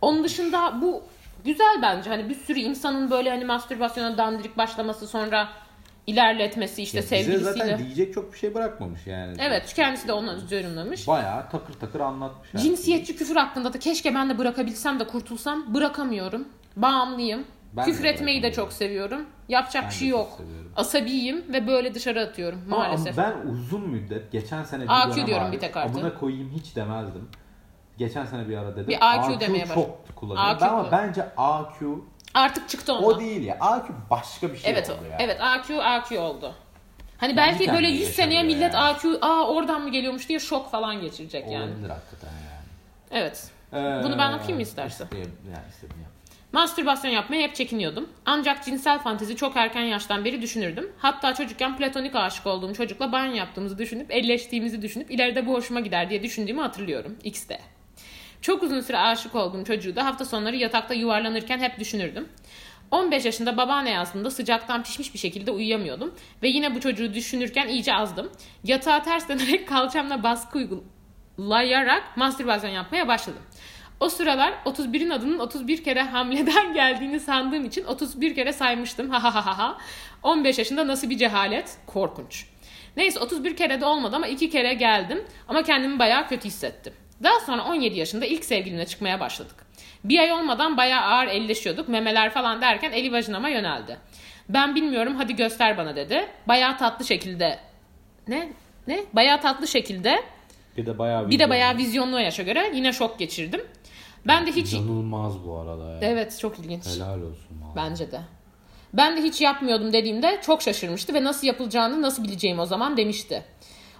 [0.00, 1.02] Onun dışında bu
[1.44, 2.10] güzel bence.
[2.10, 5.48] Hani bir sürü insanın böyle hani mastürbasyona dandirik başlaması sonra
[6.06, 7.52] ilerletmesi işte Ya bize sevgilisiyle.
[7.58, 9.36] zaten diyecek çok bir şey bırakmamış yani.
[9.38, 11.08] Evet kendisi de onu yorumlamış.
[11.08, 12.54] Bayağı takır takır anlatmış.
[12.54, 12.62] yani.
[12.64, 15.74] Cinsiyetçi küfür hakkında da keşke ben de bırakabilsem de kurtulsam.
[15.74, 16.48] Bırakamıyorum.
[16.76, 17.44] Bağımlıyım.
[17.72, 19.26] Ben küfür etmeyi de çok seviyorum.
[19.48, 20.38] Yapacak Ben şey yok.
[20.76, 23.16] Asabiyim ve böyle dışarı atıyorum Ama maalesef.
[23.16, 25.96] Ben uzun müddet geçen sene bir AQ diyorum bir tek artık.
[25.96, 27.28] Amına koyayım hiç demezdim.
[27.98, 28.88] Geçen sene bir ara dedim.
[28.88, 30.50] Bir AQ demeye baş- çok kullanıyorum.
[30.54, 32.04] AQ Ben ama bence AQ
[32.34, 33.04] Artık çıktı ondan.
[33.04, 33.56] o değil ya.
[33.60, 35.16] AQ başka bir şey evet, oldu ya.
[35.20, 36.54] evet AQ AQ oldu.
[37.18, 38.84] Hani Kendi belki böyle kendine 100 seneye millet yani.
[38.84, 41.70] AQ aa oradan mı geliyormuş diye şok falan geçirecek yani.
[41.72, 42.66] Olabilir hakikaten yani.
[43.10, 43.50] Evet.
[43.72, 45.08] Ee, Bunu ben yapayım mı istersen?
[45.14, 46.09] Yani istedim ya.
[46.52, 48.08] Mastürbasyon yapmaya hep çekiniyordum.
[48.26, 50.92] Ancak cinsel fantezi çok erken yaştan beri düşünürdüm.
[50.98, 56.10] Hatta çocukken platonik aşık olduğum çocukla banyo yaptığımızı düşünüp, elleştiğimizi düşünüp ileride bu hoşuma gider
[56.10, 57.16] diye düşündüğümü hatırlıyorum.
[57.24, 57.60] X'te.
[58.42, 62.28] Çok uzun süre aşık olduğum çocuğu da hafta sonları yatakta yuvarlanırken hep düşünürdüm.
[62.90, 66.14] 15 yaşında babaanne yazdığında sıcaktan pişmiş bir şekilde uyuyamıyordum.
[66.42, 68.30] Ve yine bu çocuğu düşünürken iyice azdım.
[68.64, 73.42] Yatağa ters dönerek kalçamla baskı uygulayarak mastürbasyon yapmaya başladım.
[74.00, 79.10] O sıralar 31'in adının 31 kere hamleden geldiğini sandığım için 31 kere saymıştım.
[79.10, 79.78] Ha ha ha ha ha.
[80.22, 81.76] 15 yaşında nasıl bir cehalet?
[81.86, 82.46] Korkunç.
[82.96, 85.24] Neyse 31 kere de olmadı ama 2 kere geldim.
[85.48, 86.92] Ama kendimi bayağı kötü hissettim.
[87.22, 89.66] Daha sonra 17 yaşında ilk sevgilimle çıkmaya başladık.
[90.04, 91.88] Bir ay olmadan bayağı ağır elleşiyorduk.
[91.88, 93.96] Memeler falan derken eli vajinama yöneldi.
[94.48, 96.26] Ben bilmiyorum hadi göster bana dedi.
[96.48, 97.58] Bayağı tatlı şekilde
[98.28, 98.52] ne?
[98.86, 99.00] Ne?
[99.12, 100.22] Bayağı tatlı şekilde
[100.76, 103.60] Bir de bayağı bir de bayağı vizyonlu yaşa göre yine şok geçirdim.
[104.26, 105.98] Ben de hiç İnanılmaz bu arada ya.
[106.02, 106.86] Evet çok ilginç.
[106.86, 107.76] Helal olsun valla.
[107.76, 108.20] Bence de.
[108.92, 113.44] Ben de hiç yapmıyordum dediğimde çok şaşırmıştı ve nasıl yapılacağını nasıl bileceğim o zaman demişti.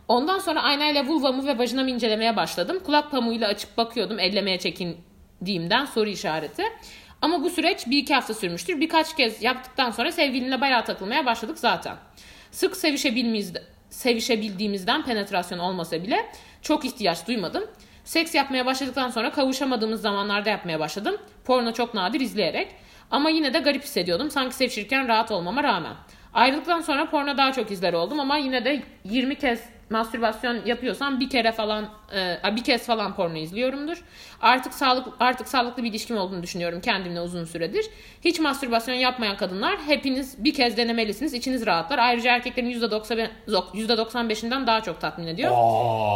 [0.08, 2.80] Ondan sonra aynayla vulvamı ve vajinamı incelemeye başladım.
[2.86, 6.62] Kulak pamuğuyla açıp bakıyordum ellemeye çekindiğimden soru işareti.
[7.22, 8.80] Ama bu süreç bir iki hafta sürmüştür.
[8.80, 11.96] Birkaç kez yaptıktan sonra sevgilimle bayağı takılmaya başladık zaten.
[12.50, 13.52] Sık sevişebildiğimiz,
[13.90, 16.26] sevişebildiğimizden penetrasyon olmasa bile
[16.62, 17.64] çok ihtiyaç duymadım.
[18.10, 21.16] Seks yapmaya başladıktan sonra kavuşamadığımız zamanlarda yapmaya başladım.
[21.44, 22.68] Porno çok nadir izleyerek.
[23.10, 24.30] Ama yine de garip hissediyordum.
[24.30, 25.92] Sanki sevişirken rahat olmama rağmen.
[26.34, 31.30] Ayrıldıktan sonra porno daha çok izler oldum ama yine de 20 kez mastürbasyon yapıyorsam bir
[31.30, 34.02] kere falan e, bir kez falan porno izliyorumdur.
[34.42, 37.86] Artık sağlık artık sağlıklı bir ilişkim olduğunu düşünüyorum kendimle uzun süredir.
[38.24, 41.34] Hiç mastürbasyon yapmayan kadınlar hepiniz bir kez denemelisiniz.
[41.34, 41.98] İçiniz rahatlar.
[41.98, 43.28] Ayrıca erkeklerin %90
[43.74, 45.50] %95'inden daha çok tatmin ediyor.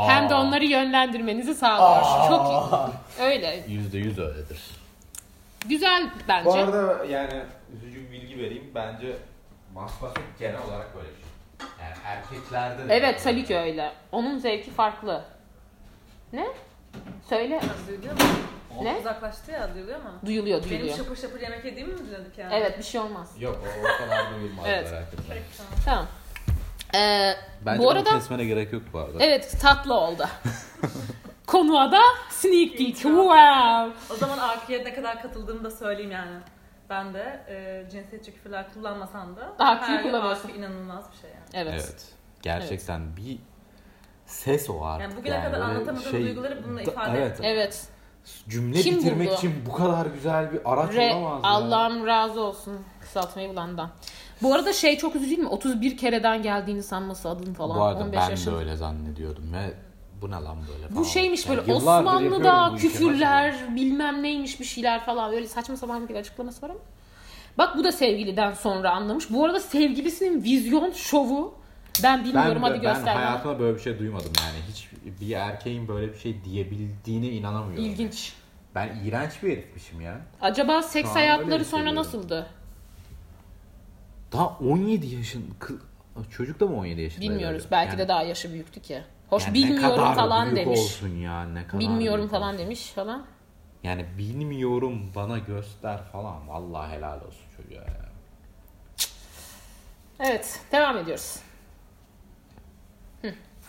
[0.08, 2.28] Hem de onları yönlendirmenizi sağlıyor.
[2.28, 3.24] Çok iyi.
[3.24, 3.64] Öyle.
[3.68, 4.58] Yüzde yüz öyledir.
[5.68, 6.44] Güzel bence.
[6.44, 7.32] Bu arada yani
[7.76, 8.70] üzücü bir bilgi vereyim.
[8.74, 9.06] Bence
[9.74, 11.24] mastürbasyon genel olarak böyle bir şey.
[11.80, 13.92] Yani erkeklerde de Evet tabii ki öyle.
[14.12, 15.24] Onun zevki farklı.
[16.32, 16.46] Ne?
[17.28, 17.60] Söyle.
[17.88, 18.18] Duyuluyor mu?
[18.82, 18.96] Ne?
[19.00, 20.10] Uzaklaştı ya duyuluyor mu?
[20.26, 20.96] Duyuluyor Benim duyuluyor.
[20.96, 22.54] şapır şapır yemek yediğimi mi dinledik yani?
[22.54, 23.30] Evet bir şey olmaz.
[23.40, 24.90] Yok o, o kadar duyulmaz Evet.
[24.92, 25.36] merak etme.
[25.84, 26.06] Tamam.
[26.94, 27.32] Ee,
[27.66, 29.24] Bence bu arada kesmene gerek yok bu arada.
[29.24, 30.26] evet tatlı oldu.
[31.46, 32.96] Konuğa da sneak peek.
[32.96, 33.92] Wow.
[34.10, 36.36] O zaman AK'ye ne kadar katıldığımı da söyleyeyim yani.
[36.90, 40.48] Ben de e, cinsiyetçi küfürler kullanmasam da gün kullanıyorsun.
[40.48, 41.44] İnanılmaz bir şey yani.
[41.68, 41.74] Evet.
[41.84, 42.08] Evet.
[42.42, 43.38] Gerçekten bir
[44.26, 45.02] ses o artık.
[45.08, 47.38] Yani bugüne kadar böyle anlatamadığım duyguları bununla Da- ifade evet.
[47.42, 47.88] Evet.
[48.48, 49.36] Cümle Kim bitirmek buldu?
[49.38, 51.50] için bu kadar güzel bir araç Re, olamaz ya.
[51.50, 53.90] Allah'ım razı olsun kısaltmayı bulandan.
[54.42, 55.48] Bu arada şey çok üzücü değil mi?
[55.48, 57.78] 31 kereden geldiğini sanması adın falan.
[57.78, 58.54] Bu arada 15 ben yaşında.
[58.54, 59.74] de öyle zannediyordum ve
[60.22, 60.96] bu ne lan böyle falan.
[60.96, 66.14] Bu şeymiş böyle Yani Osmanlı'da küfürler bilmem neymiş bir şeyler falan öyle saçma sapan bir
[66.14, 66.80] açıklaması var ama.
[67.58, 69.30] Bak bu da sevgiliden sonra anlamış.
[69.30, 71.54] Bu arada sevgilisinin vizyon şovu
[72.02, 73.26] ben Ben, bilmiyorum hadi ben göster bana.
[73.26, 74.58] hayatımda böyle bir şey duymadım yani.
[74.72, 74.88] Hiç
[75.20, 77.84] bir erkeğin böyle bir şey diyebildiğine inanamıyorum.
[77.84, 78.32] İlginç.
[78.74, 80.20] Ben iğrenç bir herifmişim ya.
[80.40, 82.46] Acaba seks Şu hayatları sonra nasıldı?
[84.32, 85.44] Daha 17 yaşın
[86.30, 87.20] çocuk da mı 17 yaşında?
[87.20, 87.64] Bilmiyoruz.
[87.70, 89.02] Belki Yani- de daha yaşı büyüktü ki.
[89.34, 90.78] Hoş yani bilmiyorum falan demiş.
[90.80, 92.58] olsun ya ne kadar Bilmiyorum falan olsun.
[92.58, 93.26] demiş falan.
[93.82, 96.48] Yani bilmiyorum bana göster falan.
[96.48, 98.08] Vallahi helal olsun çocuğa ya.
[100.20, 101.36] Evet devam ediyoruz.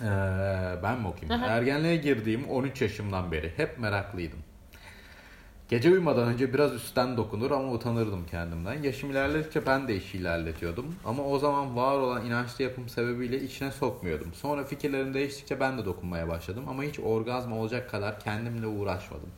[0.02, 0.06] Ee,
[0.84, 1.44] ben mi okuyayım?
[1.44, 1.52] Aha.
[1.52, 4.40] Ergenliğe girdiğim 13 yaşımdan beri hep meraklıydım.
[5.70, 8.84] Gece uyumadan önce biraz üstten dokunur ama utanırdım kendimden.
[8.84, 10.96] Yaşım ilerledikçe ben de işi ilerletiyordum.
[11.06, 14.34] Ama o zaman var olan inançlı yapım sebebiyle içine sokmuyordum.
[14.34, 16.64] Sonra fikirlerim değiştikçe ben de dokunmaya başladım.
[16.68, 19.30] Ama hiç orgazm olacak kadar kendimle uğraşmadım.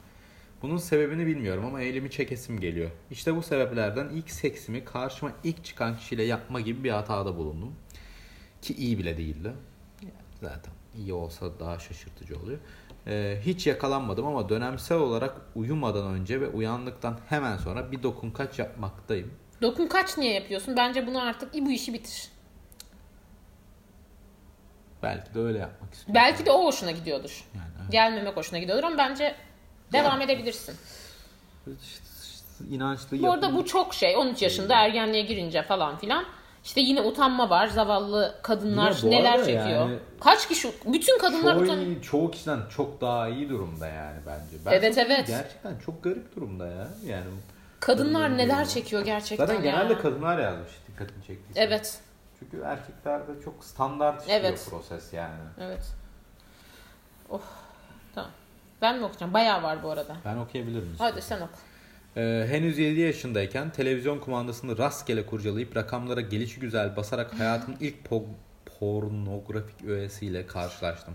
[0.61, 2.91] Bunun sebebini bilmiyorum ama elimi çekesim geliyor.
[3.11, 7.71] İşte bu sebeplerden ilk seksimi karşıma ilk çıkan kişiyle yapma gibi bir hatada bulundum.
[8.61, 9.53] Ki iyi bile değildi.
[10.41, 12.59] Zaten iyi olsa daha şaşırtıcı oluyor.
[13.08, 18.60] Ee, hiç yakalanmadım ama dönemsel olarak uyumadan önce ve uyandıktan hemen sonra bir dokun kaç
[18.60, 19.34] yapmaktayım.
[19.62, 20.78] Dokun kaç niye yapıyorsun?
[20.78, 22.30] Bence bunu artık bu işi bitir.
[25.04, 26.15] Belki de öyle yapmak istiyorum.
[26.15, 27.46] Belki de o hoşuna gidiyordur.
[27.56, 27.91] Yani, evet.
[27.91, 29.36] Gelmemek hoşuna gidiyordur ama bence
[29.93, 30.76] devam edebilirsin.
[32.70, 34.17] İnançlı Bu arada bu çok şey.
[34.17, 36.26] 13 yaşında ergenliğe girince falan filan.
[36.67, 37.67] İşte yine utanma var.
[37.67, 39.67] Zavallı kadınlar Yine neler çekiyor.
[39.67, 40.71] yani- Kaç kişi?
[40.86, 42.01] Bütün kadınlar çoğu, utanıyor.
[42.01, 44.65] çoğu kişiden çok daha iyi durumda yani bence.
[44.65, 45.27] Ben Evet, evet.
[45.27, 46.88] Gerçekten çok garip durumda ya.
[47.06, 47.25] Yani
[47.80, 48.69] Kadınlar neler durumu.
[48.69, 49.71] çekiyor gerçekten zaten ya.
[49.71, 51.62] genelde kadınlar yazmış dikkatini çektiyse.
[51.62, 51.99] Evet.
[52.39, 54.67] Çünkü erkeklerde çok standart işliyor Evet.
[54.69, 55.43] proses yani.
[55.62, 55.86] Evet.
[57.30, 57.41] Oh.
[58.15, 58.32] Tamam.
[58.82, 59.34] Ben mi okuyacağım?
[59.34, 60.15] Bayağı var bu arada.
[60.25, 60.95] Ben okuyabilirim.
[60.97, 61.58] Hadi sen oku.
[62.17, 68.25] Ee, henüz 7 yaşındayken televizyon kumandasını rastgele kurcalayıp rakamlara gelişi güzel basarak hayatımın ilk po-
[68.80, 71.13] pornografik öğesiyle karşılaştım.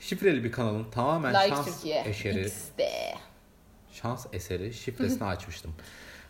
[0.00, 2.00] Şifreli bir kanalın tamamen Like şans Türkiye.
[2.02, 3.14] eseri, X'de.
[3.92, 5.74] şans eseri şifresini açmıştım.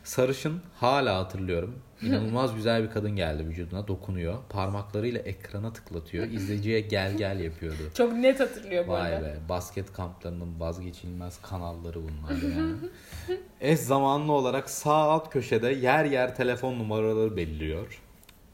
[0.09, 1.75] Sarışın hala hatırlıyorum.
[2.01, 4.37] İnanılmaz güzel bir kadın geldi vücuduna dokunuyor.
[4.49, 6.27] Parmaklarıyla ekrana tıklatıyor.
[6.27, 7.77] İzleyiciye gel gel yapıyordu.
[7.97, 9.25] Çok net hatırlıyor bu Vay arada.
[9.25, 12.75] be basket kamplarının vazgeçilmez kanalları bunlar yani.
[13.61, 18.01] Eş zamanlı olarak sağ alt köşede yer yer telefon numaraları belirliyor.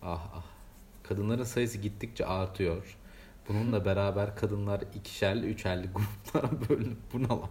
[0.01, 0.43] Ah ah.
[1.03, 2.97] Kadınların sayısı gittikçe artıyor.
[3.49, 7.49] Bununla beraber kadınlar ikişerli üçerli gruplara bölünüp bunalım.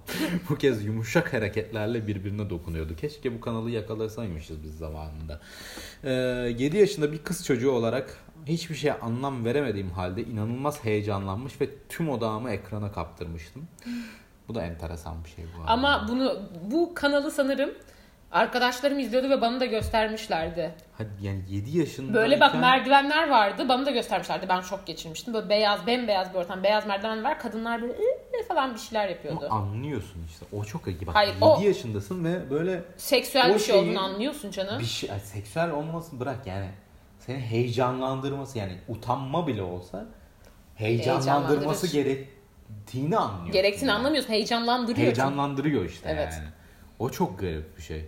[0.48, 2.96] bu kez yumuşak hareketlerle birbirine dokunuyordu.
[2.96, 5.40] Keşke bu kanalı yakalasaymışız biz zamanında.
[6.04, 6.10] Ee,
[6.58, 12.08] 7 yaşında bir kız çocuğu olarak hiçbir şeye anlam veremediğim halde inanılmaz heyecanlanmış ve tüm
[12.10, 13.68] odağımı ekrana kaptırmıştım.
[14.48, 15.70] Bu da enteresan bir şey bu arada.
[15.70, 17.70] Ama bunu bu kanalı sanırım
[18.32, 20.74] Arkadaşlarım izliyordu ve bana da göstermişlerdi.
[20.98, 23.68] Hadi yani 7 yaşında Böyle bak merdivenler vardı.
[23.68, 24.46] Bana da göstermişlerdi.
[24.48, 25.34] Ben şok geçirmiştim.
[25.34, 26.62] Böyle beyaz, bembeyaz bir ortam.
[26.62, 27.38] Beyaz merdiven var.
[27.40, 29.48] Kadınlar böyle "Ee" falan bir şeyler yapıyordu.
[29.50, 30.46] Ama anlıyorsun işte.
[30.52, 31.06] O çok iyi.
[31.06, 34.78] Bak Hayır, 7 o- yaşındasın ve böyle Seksüel bir şey olduğunu anlıyorsun canım.
[34.80, 36.68] bir şey seksüel olmasını bırak yani.
[37.18, 40.06] Seni heyecanlandırması yani utanma bile olsa
[40.74, 43.52] heyecanlandırması gerektiğini anlıyorsun.
[43.52, 43.98] Gerektiğini yani.
[43.98, 44.30] anlamıyorsun.
[44.32, 44.98] Heyecanlandırıyor.
[45.06, 46.32] Heyecanlandırıyor işte Evet.
[46.32, 46.48] yani.
[46.98, 48.04] O çok garip bir şey.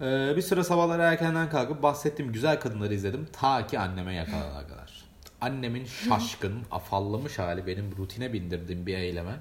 [0.00, 3.26] Ee, bir süre sabahları erkenden kalkıp bahsettiğim güzel kadınları izledim.
[3.32, 5.04] Ta ki anneme yakalanana kadar.
[5.40, 9.34] Annemin şaşkın, afallamış hali benim rutine bindirdiğim bir eyleme.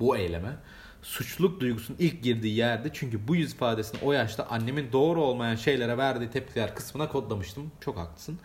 [0.00, 0.56] Bu eyleme.
[1.02, 5.98] Suçluluk duygusunun ilk girdiği yerde çünkü bu yüz ifadesini o yaşta annemin doğru olmayan şeylere
[5.98, 7.72] verdiği tepkiler kısmına kodlamıştım.
[7.80, 8.38] Çok haklısın.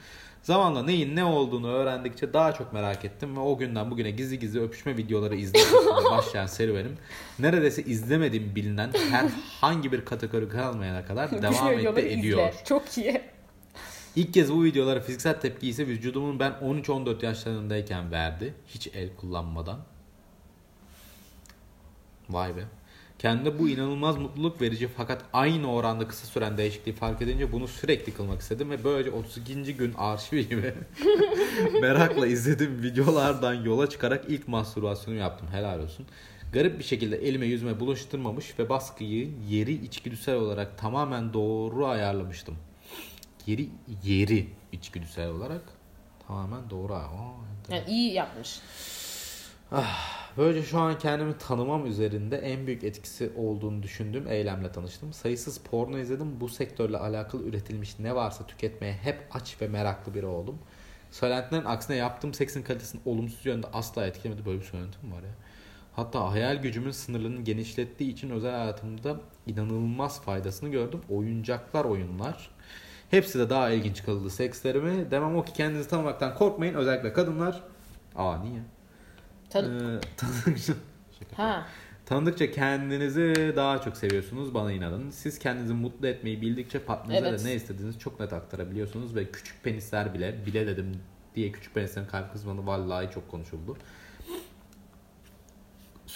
[0.43, 4.61] Zamanla neyin ne olduğunu öğrendikçe daha çok merak ettim ve o günden bugüne gizli gizli
[4.61, 6.97] öpüşme videoları izlemeye başlayan serüvenim
[7.39, 12.39] neredeyse izlemediğim bilinen herhangi bir kategori kalmayana kadar devam etti ediyor.
[12.39, 12.53] izle.
[12.65, 13.21] Çok iyi.
[14.15, 18.53] İlk kez bu videolara fiziksel tepki ise vücudumun ben 13-14 yaşlarındayken verdi.
[18.67, 19.79] Hiç el kullanmadan.
[22.29, 22.61] Vay be.
[23.23, 28.13] Kendimde bu inanılmaz mutluluk verici fakat aynı oranda kısa süren değişikliği fark edince bunu sürekli
[28.13, 29.75] kılmak istedim ve böylece 32.
[29.75, 30.73] gün arşivi gibi
[31.81, 35.47] merakla izlediğim videolardan yola çıkarak ilk mastürbasyonumu yaptım.
[35.51, 36.05] Helal olsun.
[36.53, 42.55] Garip bir şekilde elime yüzüme bulaştırmamış ve baskıyı yeri içgüdüsel olarak tamamen doğru ayarlamıştım.
[43.47, 43.69] Yeri
[44.03, 45.61] yeri içgüdüsel olarak
[46.27, 46.93] tamamen doğru.
[46.93, 47.09] Aa,
[47.69, 48.59] Yani iyi yapmış.
[50.37, 55.13] Böylece şu an kendimi tanımam üzerinde en büyük etkisi olduğunu düşündüğüm eylemle tanıştım.
[55.13, 56.41] Sayısız porno izledim.
[56.41, 60.57] Bu sektörle alakalı üretilmiş ne varsa tüketmeye hep aç ve meraklı biri oldum.
[61.11, 64.45] Söylentilerin aksine yaptığım seksin kalitesini olumsuz yönde asla etkilemedi.
[64.45, 65.33] Böyle bir söylenti mi var ya?
[65.95, 71.01] Hatta hayal gücümün sınırlarını genişlettiği için özel hayatımda inanılmaz faydasını gördüm.
[71.09, 72.49] Oyuncaklar oyunlar.
[73.11, 75.11] Hepsi de daha ilginç kıldı sekslerimi.
[75.11, 76.73] Demem o ki kendinizi tanımaktan korkmayın.
[76.73, 77.63] Özellikle kadınlar.
[78.15, 78.59] Aa niye?
[79.53, 80.73] Tadı- Ee, tanıdıkça.
[81.37, 81.67] Ha.
[82.05, 85.09] tanıdıkça kendinizi daha çok seviyorsunuz bana inanın.
[85.09, 87.39] Siz kendinizi mutlu etmeyi bildikçe partnerinize Evet.
[87.43, 90.91] de ne istediğinizi çok net aktarabiliyorsunuz ve küçük penisler bile bile dedim
[91.35, 93.77] diye küçük penislerin kalp kısmını vallahi çok konuşuldu.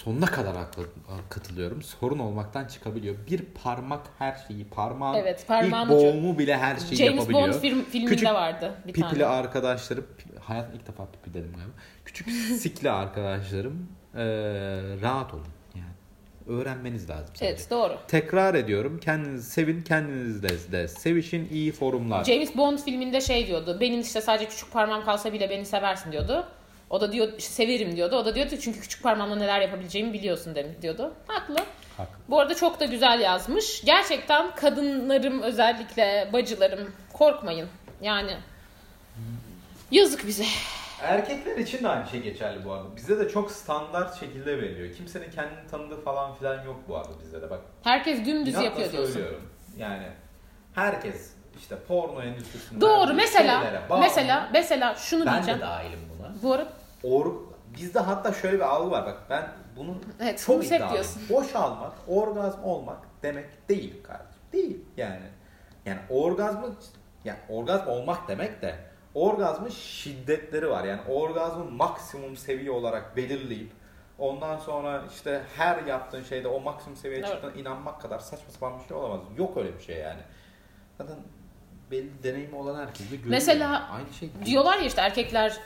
[0.04, 0.82] Sonuna kadar haklı,
[1.28, 1.82] katılıyorum.
[1.82, 3.16] Sorun olmaktan çıkabiliyor.
[3.30, 7.42] Bir parmak her şeyi, parmağın Evet, ilk ucu- boğumu bile her şeyi James yapabiliyor.
[7.48, 9.24] Bond film, filminde Küçük vardı bir Pipili tane.
[9.26, 10.06] arkadaşlarım,
[10.40, 11.72] hayatım ilk defa pipi dedim galiba.
[12.04, 12.30] Küçük
[12.60, 14.22] sikli arkadaşlarım eee,
[15.02, 15.46] rahat olun.
[15.74, 17.46] Yani öğrenmeniz lazım sadece.
[17.46, 17.96] Evet doğru.
[18.08, 19.00] Tekrar ediyorum.
[19.04, 21.48] Kendinizi sevin, kendinizi de, de sevişin.
[21.52, 22.24] iyi forumlar.
[22.24, 23.78] James Bond filminde şey diyordu.
[23.80, 26.46] Benim işte sadece küçük parmağım kalsa bile beni seversin diyordu.
[26.90, 28.16] O da diyor işte severim diyordu.
[28.16, 31.14] O da diyordu ki, çünkü küçük parmağımla neler yapabileceğimi biliyorsun diyordu.
[31.26, 31.56] Haklı.
[31.96, 32.14] Haklı.
[32.28, 33.84] Bu arada çok da güzel yazmış.
[33.84, 37.68] Gerçekten kadınlarım özellikle bacılarım korkmayın.
[38.02, 38.36] Yani
[39.90, 40.44] yazık bize.
[41.02, 42.96] Erkekler için de aynı şey geçerli bu arada.
[42.96, 44.94] Bize de çok standart şekilde veriliyor.
[44.96, 47.50] Kimsenin kendini tanıdığı falan filan yok bu arada bizde de.
[47.50, 49.12] Bak Herkes dümdüz yapıyor diyorsun.
[49.12, 49.42] söylüyorum.
[49.78, 50.06] Yani
[50.74, 53.14] herkes işte porno endüstrisinde Doğru.
[53.14, 55.60] Mesela mesela mesela şunu ben diyeceğim.
[55.60, 56.32] de dahilim buna.
[56.42, 56.68] Bu arada
[57.04, 57.32] Or
[57.74, 61.06] bizde hatta şöyle bir algı var bak ben bunun Evet, çok iddialıyım.
[61.30, 64.42] Boşalmak, orgazm olmak demek değil kardeşim.
[64.52, 65.26] Değil yani.
[65.86, 66.74] Yani orgazmı
[67.24, 68.74] yani orgazm olmak demek de
[69.14, 70.84] orgazmın şiddetleri var.
[70.84, 73.70] Yani orgazmı maksimum seviye olarak belirleyip
[74.18, 77.32] ondan sonra işte her yaptığın şeyde o maksimum seviyeye Evet.
[77.32, 79.20] çıktığına inanmak kadar saçma sapan bir şey olamaz.
[79.36, 80.20] Yok öyle bir şey yani.
[80.98, 81.16] Zaten
[81.90, 83.30] belli deneyimi olan herkes de görüyor.
[83.30, 84.46] Mesela aynı şey değil.
[84.46, 85.56] diyorlar ya işte erkekler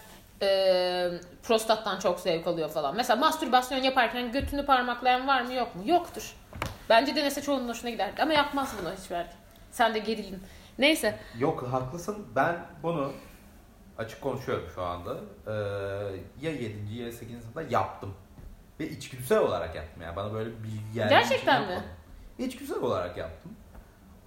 [0.42, 1.10] e,
[1.42, 2.96] prostattan çok zevk alıyor falan.
[2.96, 5.82] Mesela mastürbasyon yaparken götünü parmaklayan var mı yok mu?
[5.86, 6.34] Yoktur.
[6.88, 8.22] Bence denese çoğunun hoşuna giderdi.
[8.22, 9.36] Ama yapmaz bunu hiçbir erkek.
[9.70, 10.42] Sen de gerildin.
[10.78, 11.18] Neyse.
[11.38, 12.26] Yok haklısın.
[12.36, 13.12] Ben bunu
[13.98, 15.14] açık konuşuyorum şu anda.
[15.46, 15.50] Ee,
[16.40, 16.94] ya 7.
[16.94, 17.40] ya 8.
[17.40, 18.14] sınıfta yaptım.
[18.80, 20.16] Ve içgüdüsel olarak yaptım yani.
[20.16, 21.72] Bana böyle bir bilgi için Gerçekten mi?
[21.72, 21.90] yapmadım.
[22.38, 23.52] İçgüdüsel olarak yaptım.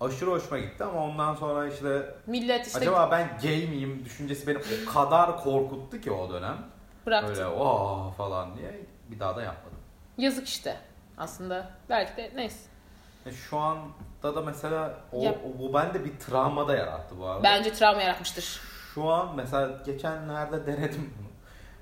[0.02, 4.58] Aşırı hoşuma gitti ama ondan sonra işte Millet işte acaba ben gay miyim düşüncesi beni
[4.58, 6.58] o kadar korkuttu ki o dönem.
[7.06, 7.28] bıraktı.
[7.30, 9.80] Böyle oh falan diye bir daha da yapmadım.
[10.18, 10.78] Yazık işte.
[11.18, 12.70] Aslında belki de neyse.
[13.26, 17.44] E, Şu anda da mesela o, o bu bende bir travma da yarattı bu arada.
[17.44, 18.62] Bence travma yaratmıştır.
[18.94, 21.26] Şu an mesela geçenlerde denedim bunu.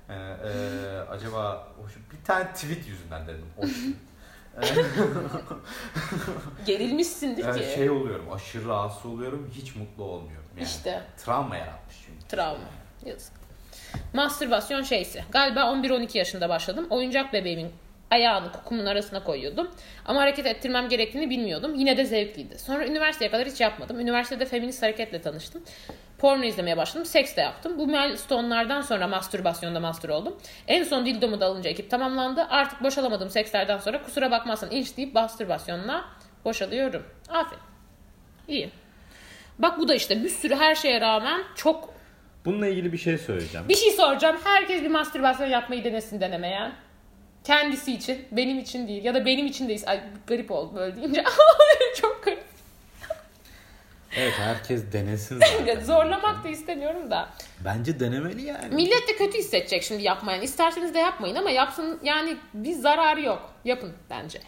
[0.08, 3.26] Ee, e, acaba şu- bir tane tweet yüzünden.
[3.58, 3.96] O tweet.
[6.66, 7.66] Gerilmişsindir Yani ki.
[7.74, 10.44] şey oluyorum, aşırı rahatsız oluyorum, hiç mutlu olmuyorum.
[10.56, 11.02] Yani İşte.
[11.24, 12.26] travma yaratmış çünkü.
[12.36, 12.64] Travma.
[13.06, 13.32] Yazık.
[14.12, 15.24] Mastürbasyon şeysi.
[15.30, 16.86] Galiba 11-12 yaşında başladım.
[16.90, 17.72] Oyuncak bebeğimin
[18.10, 19.70] ayağını kukumun arasına koyuyordum.
[20.04, 21.74] Ama hareket ettirmem gerektiğini bilmiyordum.
[21.74, 22.58] Yine de zevkliydi.
[22.58, 24.00] Sonra üniversiteye kadar hiç yapmadım.
[24.00, 25.62] Üniversitede feminist hareketle tanıştım.
[26.18, 27.06] Porno izlemeye başladım.
[27.06, 27.78] Seks de yaptım.
[27.78, 30.36] Bu milestone'lardan sonra mastürbasyonda master oldum.
[30.68, 32.46] En son dildomu da alınca ekip tamamlandı.
[32.50, 36.04] Artık boşalamadım sekslerden sonra kusura bakmazsan inç deyip mastürbasyonla
[36.44, 37.02] boşalıyorum.
[37.28, 37.62] Aferin.
[38.48, 38.70] İyi.
[39.58, 41.94] Bak bu da işte bir sürü her şeye rağmen çok
[42.44, 43.68] Bununla ilgili bir şey söyleyeceğim.
[43.68, 44.36] bir şey soracağım.
[44.44, 46.72] Herkes bir mastürbasyon yapmayı denesin denemeyen.
[47.44, 49.04] Kendisi için, benim için değil.
[49.04, 49.82] Ya da benim için değil.
[49.86, 51.24] Ay garip oldu böyle deyince.
[52.00, 52.44] Çok garip.
[54.16, 55.80] Evet herkes denesin zaten.
[55.80, 57.28] Zorlamak da istemiyorum da.
[57.64, 58.74] Bence denemeli yani.
[58.74, 60.42] Millet de kötü hissedecek şimdi yapmayan.
[60.42, 63.50] İsterseniz de yapmayın ama yapsın yani bir zararı yok.
[63.64, 64.40] Yapın bence.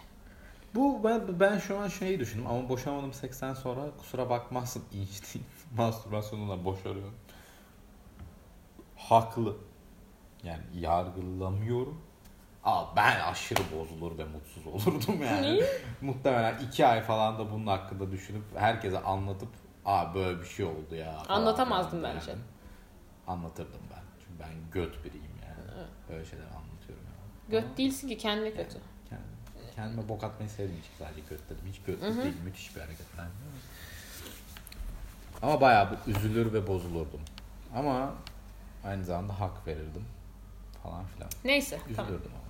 [0.75, 5.45] Bu ben, ben şu an şeyi düşündüm ama boşanmadım seksten sonra kusura bakmazsın inç değil.
[5.77, 7.15] Mastürbasyonla boşarıyorum.
[8.97, 9.57] Haklı.
[10.45, 12.06] Yani yargılamıyorum.
[12.67, 15.63] Aa, ben aşırı bozulur ve mutsuz olurdum yani.
[16.01, 19.49] Muhtemelen iki ay falan da bunun hakkında düşünüp herkese anlatıp
[19.85, 21.19] aa böyle bir şey oldu ya.
[21.23, 22.35] falan Anlatamazdım filan bence.
[23.27, 24.03] Anlatırdım ben.
[24.21, 25.87] Çünkü ben göt biriyim yani.
[26.09, 27.51] Böyle şeyler anlatıyorum yani.
[27.51, 28.79] Göt değilsin ki kendine kötü.
[29.11, 31.65] Kendim- kendime bok atmayı sevdiğim için sadece göt dedim.
[31.69, 32.35] Hiç göt değil.
[32.45, 33.07] Müthiş bir hareket.
[33.19, 33.31] bence.
[35.43, 37.21] Ama bayağı üzülür ve bozulurdum.
[37.77, 38.13] Ama
[38.85, 40.05] aynı zamanda hak verirdim.
[40.83, 41.31] Falan filan.
[41.45, 42.11] Neyse tamam.
[42.13, 42.46] Üzülürdüm ama.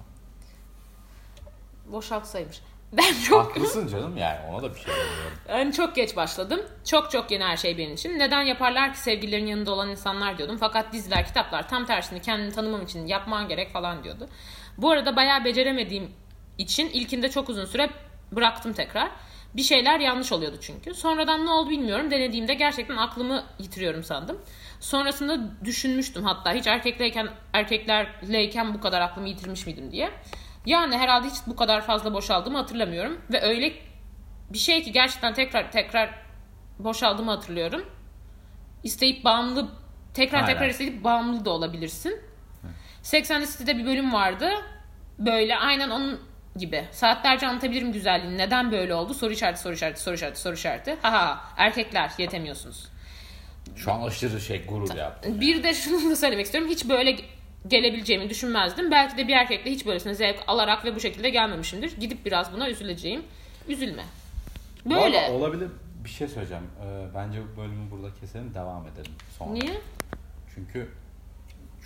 [1.93, 2.61] Boşaltsaymış.
[2.93, 5.39] Ben çok Haklısın canım yani ona da bir şey demiyorum.
[5.49, 6.61] Ben çok geç başladım.
[6.85, 8.19] Çok çok yeni her şey benim için.
[8.19, 10.57] Neden yaparlar ki sevgililerin yanında olan insanlar diyordum.
[10.61, 14.29] Fakat diziler, kitaplar tam tersini kendini tanımam için yapman gerek falan diyordu.
[14.79, 16.11] Bu arada bayağı beceremediğim
[16.59, 17.91] için ilkinde çok uzun süre
[18.33, 19.11] bıraktım tekrar.
[19.55, 20.95] Bir şeyler yanlış oluyordu çünkü.
[20.95, 22.11] Sonradan ne oldu bilmiyorum.
[22.11, 24.41] Denediğimde gerçekten aklımı yitiriyorum sandım.
[24.81, 30.11] Sonrasında düşünmüştüm hatta hiç erkekleyken erkeklerleyken bu kadar aklımı yitirmiş miydim diye.
[30.67, 33.21] Yani herhalde hiç bu kadar fazla boşaldığımı hatırlamıyorum.
[33.33, 33.73] Ve öyle
[34.51, 36.11] bir şey ki gerçekten tekrar tekrar
[36.79, 37.85] boşaldığımı hatırlıyorum.
[38.83, 39.69] İsteyip bağımlı
[40.15, 40.53] tekrar Aynen.
[40.53, 42.21] tekrar isteyip bağımlı da olabilirsin.
[43.03, 44.51] 80 City'de bir bölüm vardı.
[45.19, 46.21] Böyle aynen onun
[46.57, 46.85] gibi.
[46.93, 48.39] Saatlerce anlatabilirim güzelliğini.
[48.39, 49.15] Neden böyle oldu?
[49.15, 50.97] Soru işareti, soru işareti, soru işareti, soru işareti.
[51.03, 52.89] Haha erkekler yetemiyorsunuz.
[53.77, 55.41] Şu an aşırı şey gurur yaptım.
[55.41, 56.71] Bir de şunu da söylemek istiyorum.
[56.71, 57.17] Hiç böyle
[57.67, 58.91] gelebileceğimi düşünmezdim.
[58.91, 61.97] Belki de bir erkekle hiç böylesine zevk alarak ve bu şekilde gelmemişimdir.
[62.01, 63.23] Gidip biraz buna üzüleceğim.
[63.69, 64.05] Üzülme.
[64.85, 65.23] Böyle.
[65.23, 65.69] Valla olabilir.
[66.05, 66.65] Bir şey söyleyeceğim.
[66.85, 69.51] Ee, bence bu bölümü burada keselim devam edelim sonra.
[69.53, 69.81] Niye?
[70.55, 70.91] Çünkü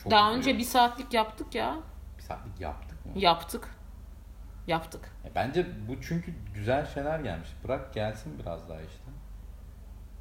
[0.03, 0.39] çok Daha üzüyor.
[0.39, 1.77] önce bir saatlik yaptık ya.
[2.19, 3.13] bir saatlik yaptık mı?
[3.17, 3.69] Yaptık.
[4.67, 5.01] Yaptık.
[5.25, 7.49] E, Bence bu çünkü güzel şeyler gelmiş.
[7.65, 9.01] Bırak gelsin biraz daha işte.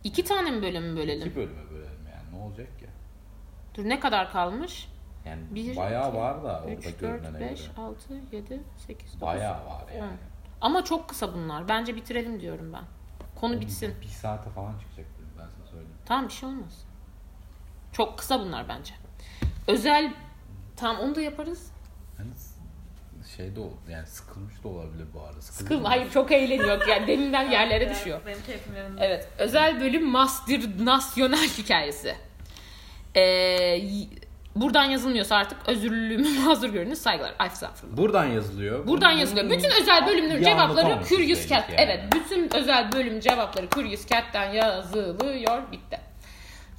[0.03, 1.27] İki tane mi bölümü bölelim?
[1.27, 2.85] İki bölüme bölelim yani ne olacak ki?
[3.75, 4.88] Dur ne kadar kalmış?
[5.25, 7.71] Yani 1, bayağı var da orada 3, 4, görünene 5, göre.
[7.77, 9.21] 6, 7, 8, 9.
[9.21, 10.03] Bayağı var yani.
[10.03, 10.17] on.
[10.62, 11.67] Ama çok kısa bunlar.
[11.67, 12.84] Bence bitirelim diyorum ben.
[13.36, 13.95] Konu bitsin.
[14.01, 15.97] Bir saate falan çıkacak bölüm ben sana söyleyeyim.
[16.05, 16.86] Tamam bir şey olmaz.
[17.91, 18.93] Çok kısa bunlar bence.
[19.67, 20.13] Özel
[20.79, 21.71] Tamam onu da yaparız.
[22.17, 22.29] Hani
[23.38, 25.41] şey de oldu yani sıkılmış da olabilir bu arada.
[25.41, 25.82] Sıkıldın Sıkılma.
[25.82, 25.88] mı?
[25.88, 26.82] Hayır çok eğleniyor.
[26.88, 28.21] Yani deminden yerlere düşüyor.
[28.25, 29.05] Benim keyfim yerinde.
[29.05, 29.27] Evet.
[29.38, 32.15] Özel bölüm Master Nasyonel hikayesi.
[33.15, 33.21] Ee,
[34.61, 36.99] buradan yazılmıyorsa artık özürlülüğümü mazur görünüz.
[37.01, 37.33] Saygılar.
[37.39, 37.97] Ay estağfurullah.
[37.97, 38.87] Buradan yazılıyor.
[38.87, 39.49] Buradan yazılıyor.
[39.49, 41.69] Bütün özel bölümlerin Bir cevapları anlatamamışız Curious Cat.
[41.69, 41.75] yani.
[41.81, 42.03] Evet.
[42.15, 45.71] Bütün özel bölüm cevapları Curious Cat'ten yazılıyor.
[45.71, 45.99] Bitti.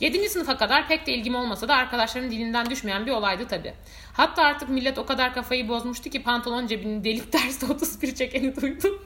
[0.01, 0.29] 7.
[0.29, 3.75] sınıfa kadar pek de ilgim olmasa da arkadaşlarımın dilinden düşmeyen bir olaydı tabii.
[4.13, 9.03] Hatta artık millet o kadar kafayı bozmuştu ki pantolon cebini delip derste 31 çekeni duydum.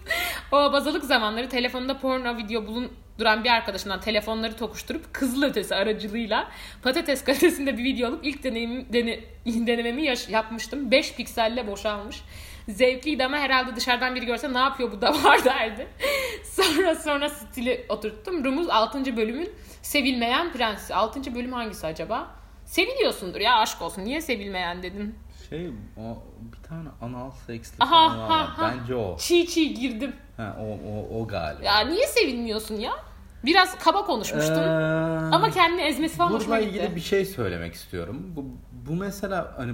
[0.53, 6.49] o abazalık zamanları telefonunda porno video bulunduran bir arkadaşından telefonları tokuşturup kızıl ötesi aracılığıyla
[6.83, 9.21] patates kalitesinde bir video alıp ilk deneyim, dene,
[9.67, 10.91] denememi yaş- yapmıştım.
[10.91, 12.23] 5 pikselle boşalmış.
[12.69, 15.87] Zevkliydi ama herhalde dışarıdan biri görse ne yapıyor bu da var derdi.
[16.45, 18.45] sonra sonra stili oturttum.
[18.45, 19.17] Rumuz 6.
[19.17, 19.51] bölümün
[19.85, 20.95] sevilmeyen prensi.
[20.95, 21.35] 6.
[21.35, 22.31] bölüm hangisi acaba?
[22.65, 24.05] Seviliyorsundur ya aşk olsun.
[24.05, 25.15] Niye sevilmeyen dedin?
[25.51, 26.19] Şey o
[26.53, 28.29] bir tane anal seksli Aha, falan var.
[28.31, 28.75] ha, ha.
[28.81, 29.17] Bence o.
[29.19, 30.13] Çiğ çiğ girdim.
[30.37, 31.65] Ha, o, o, o galiba.
[31.65, 32.93] Ya niye sevilmiyorsun ya?
[33.45, 34.55] Biraz kaba konuşmuştun.
[34.63, 36.71] Ee, Ama kendini ezmesi falan hoşuma gitti.
[36.79, 38.33] ilgili bir şey söylemek istiyorum.
[38.37, 38.45] Bu,
[38.89, 39.73] bu mesela hani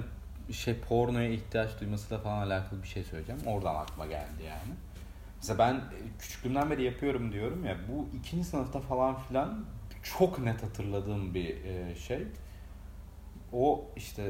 [0.53, 3.41] şey pornoya ihtiyaç duymasıyla falan alakalı bir şey söyleyeceğim.
[3.45, 4.75] Oradan aklıma geldi yani.
[5.37, 5.81] Mesela ben
[6.19, 7.77] küçüklüğümden beri yapıyorum diyorum ya.
[7.91, 9.65] Bu ikinci sınıfta falan filan
[10.03, 12.27] çok net hatırladığım bir e, şey.
[13.53, 14.23] O işte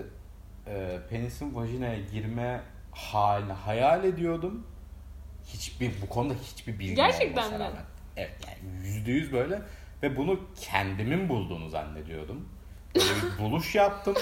[0.67, 2.61] e, penisin vajinaya girme
[2.91, 4.67] halini hayal ediyordum.
[5.47, 7.59] Hiçbir bu konuda hiçbir bilgim Gerçekten mi?
[7.59, 7.83] rağmen.
[8.17, 9.61] Evet yani yüzde yüz böyle
[10.03, 12.49] ve bunu kendimin bulduğunu zannediyordum.
[12.95, 14.15] Böyle bir buluş yaptım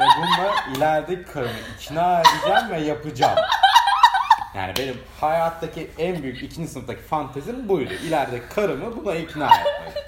[0.00, 3.38] ve bununla ileride karımı ikna edeceğim ve yapacağım.
[4.54, 7.92] Yani benim hayattaki en büyük ikinci sınıftaki fantezim buydu.
[7.92, 10.04] İleride karımı buna ikna etmek.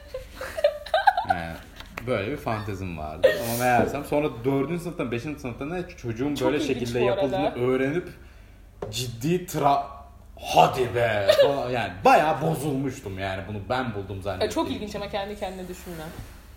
[2.11, 3.29] Böyle bir fantezim vardı.
[3.45, 8.09] Ama meğersem sonra dördüncü sınıftan beşinci sınıfta ne çocuğun Çok böyle şekilde yapıldığını öğrenip
[8.91, 9.87] ciddi tra
[10.41, 14.51] hadi be falan yani bayağı bozulmuştum yani bunu ben buldum zannettim.
[14.51, 16.05] Çok ilginç ama kendi kendine düşünme.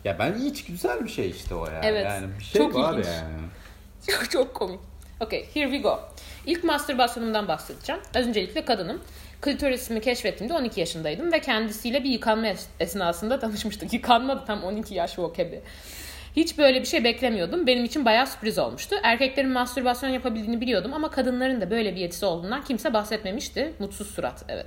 [0.04, 1.86] Ya ben hiç güzel bir şey işte o yani.
[1.86, 3.06] Evet, Yani bir şey çok var ilginç.
[3.08, 3.39] yani.
[4.08, 4.80] Çok çok komik.
[5.20, 5.99] Okay, here we go.
[6.45, 8.01] İlk mastürbasyonumdan bahsedeceğim.
[8.14, 9.01] Öncelikle kadınım.
[9.44, 13.94] Klitorisimi keşfettiğimde 12 yaşındaydım ve kendisiyle bir yıkanma es- esnasında tanışmıştık.
[13.94, 15.62] Yıkanmadı tam 12 yaş o kebi.
[16.36, 17.68] Hiç böyle bir şey beklemiyordum.
[17.68, 18.96] Benim için bayağı sürpriz olmuştu.
[19.04, 23.74] Erkeklerin mastürbasyon yapabildiğini biliyordum ama kadınların da böyle bir yetisi olduğundan kimse bahsetmemişti.
[23.80, 24.66] Mutsuz surat, evet.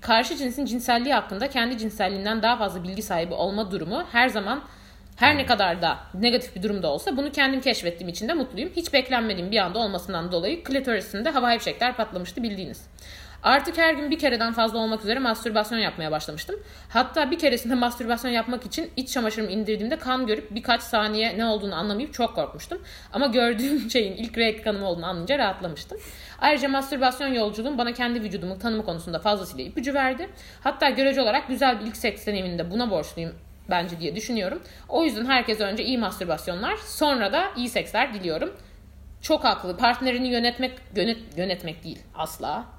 [0.00, 4.62] Karşı cinsin cinselliği hakkında kendi cinselliğinden daha fazla bilgi sahibi olma durumu her zaman
[5.16, 8.70] her ne kadar da negatif bir durumda olsa bunu kendim keşfettiğim için de mutluyum.
[8.76, 12.86] Hiç beklenmediğim bir anda olmasından dolayı klitorisinde havai fişekler patlamıştı bildiğiniz.
[13.44, 16.56] Artık her gün bir kereden fazla olmak üzere mastürbasyon yapmaya başlamıştım.
[16.88, 21.74] Hatta bir keresinde mastürbasyon yapmak için iç çamaşırımı indirdiğimde kan görüp birkaç saniye ne olduğunu
[21.74, 22.82] anlamayıp çok korkmuştum.
[23.12, 25.98] Ama gördüğüm şeyin ilk renk kanım olduğunu anlayınca rahatlamıştım.
[26.40, 30.28] Ayrıca mastürbasyon yolculuğum bana kendi vücudumun tanımı konusunda fazlasıyla ipucu verdi.
[30.60, 33.34] Hatta görece olarak güzel bir ilk seks deneyimini de buna borçluyum
[33.70, 34.62] bence diye düşünüyorum.
[34.88, 38.56] O yüzden herkese önce iyi mastürbasyonlar, sonra da iyi seksler diliyorum.
[39.22, 39.76] Çok haklı.
[39.76, 42.73] Partnerini yönetmek yönet, yönetmek değil asla.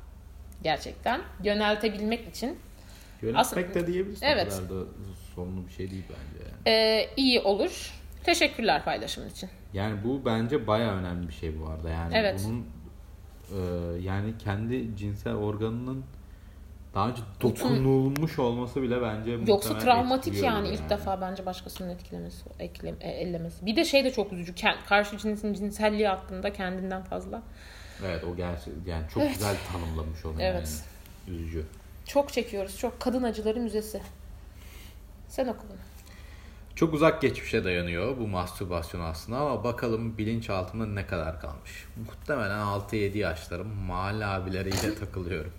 [0.64, 2.60] Gerçekten yöneltebilmek için
[3.36, 4.26] Aslında- de diyebilirsin.
[4.26, 4.48] Evet.
[4.54, 4.86] O kadar da
[5.36, 6.76] sorunlu bir şey değil bence yani.
[6.78, 7.92] e, iyi olur.
[8.24, 9.50] Teşekkürler paylaşımın için.
[9.74, 11.90] Yani bu bence baya önemli bir şey bu arada.
[11.90, 12.42] Yani Evet.
[12.46, 12.66] bunun
[13.52, 16.04] e, yani kendi cinsel organının
[16.96, 22.44] daha önce dokunulmuş olması bile bence Yoksa travmatik etkiliyordur yani, ilk defa bence başkasının etkilemesi,
[22.60, 23.66] eklem, e, ellemesi.
[23.66, 24.54] Bir de şey de çok üzücü.
[24.90, 27.42] Karşı cinsin cinselliği hakkında kendinden fazla.
[28.06, 30.82] Evet o gerçek yani çok güzel tanımlamış onu Evet.
[31.28, 31.38] yani.
[31.38, 31.66] Üzücü.
[32.06, 32.78] Çok çekiyoruz.
[32.78, 34.02] Çok kadın acıları müzesi.
[35.28, 35.78] Sen oku bunu.
[36.76, 41.86] Çok uzak geçmişe dayanıyor bu mastürbasyon aslında ama bakalım bilinçaltımda ne kadar kalmış.
[42.08, 45.54] Muhtemelen 6-7 yaşlarım mahalle abileriyle takılıyorum.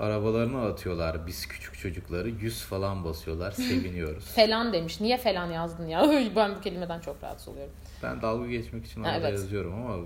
[0.00, 4.24] Arabalarını atıyorlar biz küçük çocukları 100 falan basıyorlar seviniyoruz.
[4.24, 5.00] Falan demiş.
[5.00, 6.02] Niye falan yazdın ya?
[6.36, 7.72] ben bu kelimeden çok rahatsız oluyorum.
[8.02, 9.38] Ben dalga geçmek için arada Evet.
[9.40, 9.96] yazıyorum ama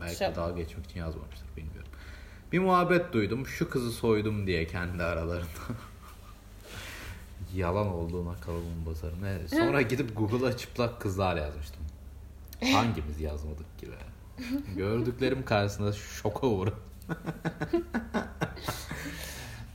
[0.00, 1.88] belki Şey- dalga geçmek için yazmamıştır bilmiyorum.
[2.52, 5.48] Bir muhabbet duydum şu kızı soydum diye kendi aralarında.
[7.54, 9.24] Yalan olduğuna kalıbım basarım.
[9.24, 9.50] Evet.
[9.50, 11.82] Sonra gidip Google'a çıplak kızlar yazmıştım.
[12.72, 13.92] Hangimiz yazmadık gibi.
[14.76, 16.78] Gördüklerim karşısında şoka uğradım.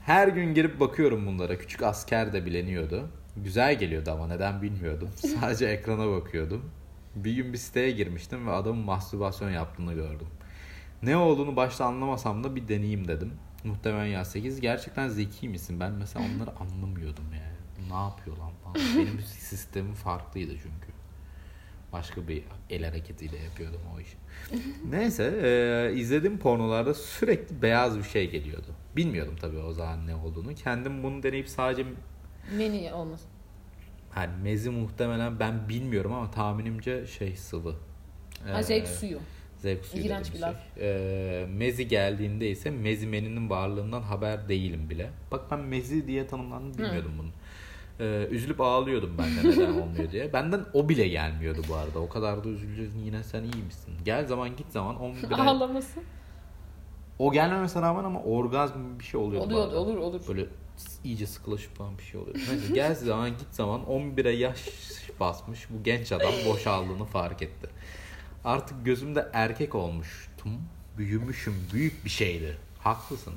[0.04, 1.58] Her gün girip bakıyorum bunlara.
[1.58, 3.08] Küçük asker de bileniyordu.
[3.36, 5.08] Güzel geliyordu ama neden bilmiyordum.
[5.40, 6.70] Sadece ekrana bakıyordum.
[7.16, 10.26] Bir gün bir siteye girmiştim ve adamın mastürbasyon yaptığını gördüm.
[11.02, 13.32] Ne olduğunu başta anlamasam da bir deneyeyim dedim.
[13.64, 15.80] Muhtemelen ya 8 gerçekten zeki misin?
[15.80, 17.90] Ben mesela onları anlamıyordum yani.
[17.90, 18.76] Ne yapıyor lan falan.
[18.98, 20.94] Benim sistemim farklıydı çünkü.
[21.92, 24.16] Başka bir el hareketiyle yapıyordum o işi.
[24.90, 28.66] Neyse e, izlediğim pornolarda sürekli beyaz bir şey geliyordu.
[28.96, 30.54] Bilmiyordum tabii o zaman ne olduğunu.
[30.54, 31.86] Kendim bunu deneyip sadece
[32.56, 33.28] Meni olmasın.
[34.14, 37.74] Hani mezi muhtemelen ben bilmiyorum ama tahminimce şey sıvı.
[38.52, 39.18] Ha, Ee, zevk suyu.
[39.56, 40.54] Zevk suyu İğrenç bir laf.
[40.74, 40.84] şey.
[41.42, 45.10] Ee, mezi geldiğinde ise mezimeninin varlığından haber değilim bile.
[45.32, 47.28] Bak ben mezi diye tanımlandığını bilmiyordum bunu.
[48.00, 50.32] Ee, üzülüp ağlıyordum ben de neden olmuyor diye.
[50.32, 51.98] Benden o bile gelmiyordu bu arada.
[51.98, 53.94] O kadar da üzüleceğiz yine sen iyi misin?
[54.04, 56.00] Gel zaman git zaman 11 ay- Ağlaması.
[57.18, 59.46] O gelmemesine rağmen ama orgazm bir şey oluyordu.
[59.46, 59.76] Oluyor, bazen.
[59.76, 60.20] olur, olur.
[60.28, 60.46] Böyle
[61.04, 62.36] iyice sıkılaşıp falan bir şey oluyor.
[62.36, 64.60] Neyse gel zaman git zaman 11'e yaş
[65.20, 67.68] basmış bu genç adam boşaldığını fark etti.
[68.44, 70.62] Artık gözümde erkek olmuştum.
[70.98, 71.54] Büyümüşüm.
[71.72, 72.58] Büyük bir şeydi.
[72.78, 73.34] Haklısın.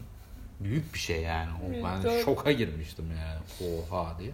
[0.60, 1.50] Büyük bir şey yani.
[1.52, 3.72] O, ben şoka girmiştim yani.
[3.72, 4.32] Oha diye.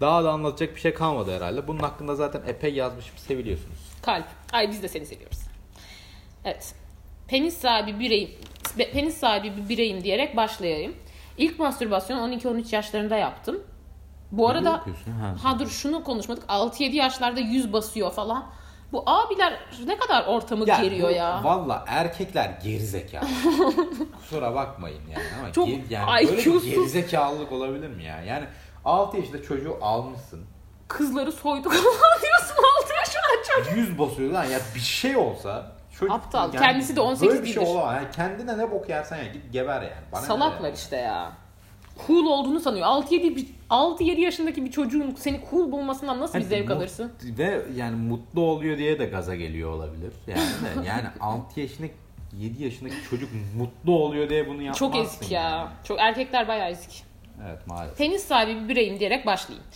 [0.00, 1.68] Daha da anlatacak bir şey kalmadı herhalde.
[1.68, 3.18] Bunun hakkında zaten epey yazmışım.
[3.18, 3.78] Seviliyorsunuz.
[4.02, 4.26] Kalp.
[4.52, 5.38] Ay biz de seni seviyoruz.
[6.44, 6.74] Evet.
[7.28, 8.30] Penis sahibi bireyim.
[8.92, 10.94] Penis sahibi bir bireyim diyerek başlayayım.
[11.38, 13.60] İlk mastürbasyonu 12-13 yaşlarında yaptım.
[14.32, 14.72] Bu arada?
[14.72, 14.82] Ha.
[15.42, 16.44] ha dur şunu konuşmadık.
[16.48, 18.46] 6-7 yaşlarda 100 basıyor falan.
[18.92, 21.40] Bu abiler ne kadar ortamı geriyor bu- ya.
[21.44, 23.24] Valla erkekler gerizekalı.
[24.18, 26.64] Kusura bakmayın yani ama Çok ger- yani böyle bir IQ'suz.
[26.70, 28.22] gerizekalılık olabilir mi ya?
[28.22, 28.44] Yani
[28.84, 30.44] 6 yaşında çocuğu almışsın.
[30.88, 33.76] Kızları soyduk falan diyorsun 6 yaşında çocuk.
[33.76, 36.52] 100 basıyor lan ya bir şey olsa çocuk Aptal.
[36.52, 37.70] Kendisi de 18 Böyle bir şey değildir.
[37.74, 37.94] olamaz.
[37.96, 39.92] Yani kendine ne bok yersen ya git geber yani.
[40.12, 40.74] Bana ne Salaklar yani?
[40.74, 41.32] işte ya.
[42.06, 42.86] Cool olduğunu sanıyor.
[42.86, 47.12] 6-7 bir- 6-7 yaşındaki bir çocuğun seni cool bulmasından nasıl bir Hani zevk mut- alırsın?
[47.22, 50.12] Ve yani mutlu oluyor diye de gaza geliyor olabilir.
[50.26, 51.86] Yani de, yani 6 yaşında
[52.38, 54.86] 7 yaşındaki çocuk mutlu oluyor diye bunu yapmazsın.
[54.86, 55.42] Çok ezik ya.
[55.42, 55.68] yani.
[55.84, 57.04] Çok erkekler bayağı ezik.
[57.48, 57.98] Evet maalesef.
[57.98, 59.66] Tenis sahibi bir bireyim diyerek başlayayım.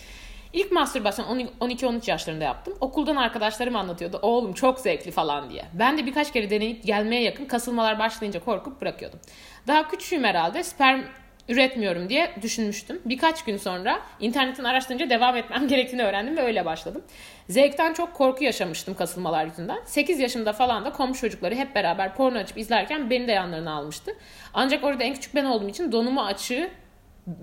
[0.57, 2.75] İlk mastürbasyon 12-13 yaşlarında yaptım.
[2.81, 4.19] Okuldan arkadaşlarım anlatıyordu.
[4.23, 5.65] Oğlum çok zevkli falan diye.
[5.75, 9.21] Ben de birkaç kere deneyip gelmeye yakın kasılmalar başlayınca korkup bırakıyordum.
[9.67, 10.63] Daha küçüğüm herhalde.
[10.63, 11.01] Sperm
[11.49, 13.01] üretmiyorum diye düşünmüştüm.
[13.05, 17.03] Birkaç gün sonra internetten araştırınca devam etmem gerektiğini öğrendim ve öyle başladım.
[17.49, 19.79] Zevkten çok korku yaşamıştım kasılmalar yüzünden.
[19.85, 24.13] 8 yaşımda falan da komşu çocukları hep beraber porno açıp izlerken beni de yanlarına almıştı.
[24.55, 26.71] Ancak orada en küçük ben olduğum için donumu açığı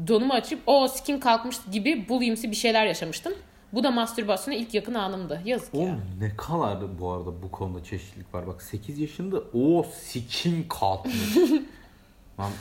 [0.07, 3.34] donumu açıp o skin kalkmış gibi bulimsi bir şeyler yaşamıştım.
[3.73, 5.41] Bu da mastürbasyona ilk yakın anımdı.
[5.45, 5.81] Yazık ya.
[5.81, 8.47] Oğlum ne kadar bu arada bu konuda çeşitlilik var.
[8.47, 11.38] Bak 8 yaşında o sikim kalkmış.
[12.39, 12.51] Lan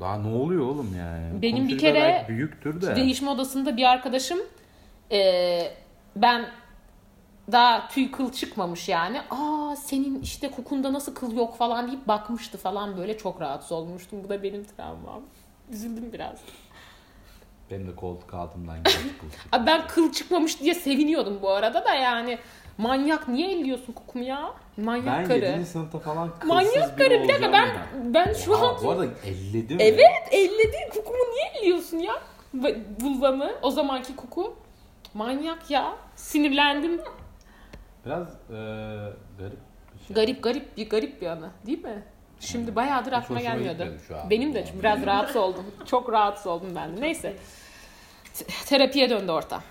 [0.00, 1.42] daha ne oluyor oğlum yani?
[1.42, 2.96] Benim bir kere büyüktür de.
[2.96, 4.38] Değişme odasında bir arkadaşım
[5.10, 5.74] eee,
[6.16, 6.46] ben
[7.52, 9.20] daha tüy kıl çıkmamış yani.
[9.30, 14.18] Aa senin işte kokunda nasıl kıl yok falan deyip bakmıştı falan böyle çok rahatsız olmuştum.
[14.24, 15.22] Bu da benim travmam.
[15.72, 16.38] Üzüldüm biraz.
[17.70, 19.00] Benim de koltuk altımdan geçti.
[19.52, 22.38] Abi ben kıl çıkmamış diye seviniyordum bu arada da yani.
[22.78, 24.52] Manyak niye elliyorsun kokumu ya?
[24.76, 25.44] Manyak ben karı.
[25.44, 25.66] 7.
[25.66, 27.68] sınıfta falan kılsız Manyak karı bir dakika ben
[28.14, 29.76] ben şu Oha, an Bu arada elledim.
[29.80, 32.12] Evet elledi kokumu niye elliyorsun ya?
[33.00, 34.54] Vulvamı o zamanki koku.
[35.14, 35.96] Manyak ya.
[36.16, 37.00] Sinirlendim.
[38.06, 38.56] Biraz eee
[39.38, 39.58] garip
[39.94, 40.14] bir şey.
[40.16, 42.02] Garip garip bir garip bir anı değil mi?
[42.46, 43.94] Şimdi bayağıdır aklıma gelmiyordu.
[44.30, 45.64] Benim de biraz rahatsız oldum.
[45.86, 47.00] Çok rahatsız oldum ben de.
[47.00, 47.36] Neyse.
[48.66, 49.62] Terapiye döndü orta.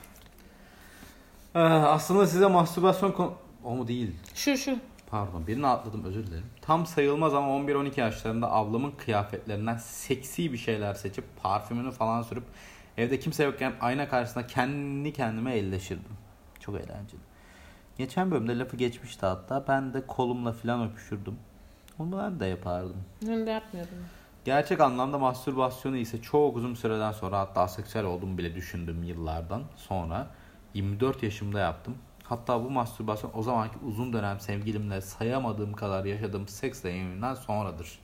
[1.56, 3.34] Ee, aslında size mastürbasyon konu...
[3.64, 4.16] O mu değil?
[4.34, 4.78] Şu şu.
[5.12, 6.46] Pardon birini atladım özür dilerim.
[6.62, 12.44] Tam sayılmaz ama 11-12 yaşlarında ablamın kıyafetlerinden seksi bir şeyler seçip parfümünü falan sürüp
[12.98, 16.18] evde kimse yokken ayna karşısında kendi kendime elleşirdim.
[16.60, 17.22] Çok eğlenceli.
[17.98, 21.38] Geçen bölümde lafı geçmişti hatta ben de kolumla falan öpüşürdüm.
[22.00, 22.98] Onu ben de yapardım.
[23.28, 23.98] Ben de yapmıyordum.
[24.46, 30.28] Gerçek anlamda mastürbasyonu ise çok uzun süreden sonra hatta aseksüel olduğumu bile düşündüm yıllardan sonra
[30.74, 31.98] 24 yaşımda yaptım.
[32.24, 38.00] Hatta bu mastürbasyon o zamanki uzun dönem sevgilimle sayamadığım kadar yaşadığım seks deneyiminden sonradır.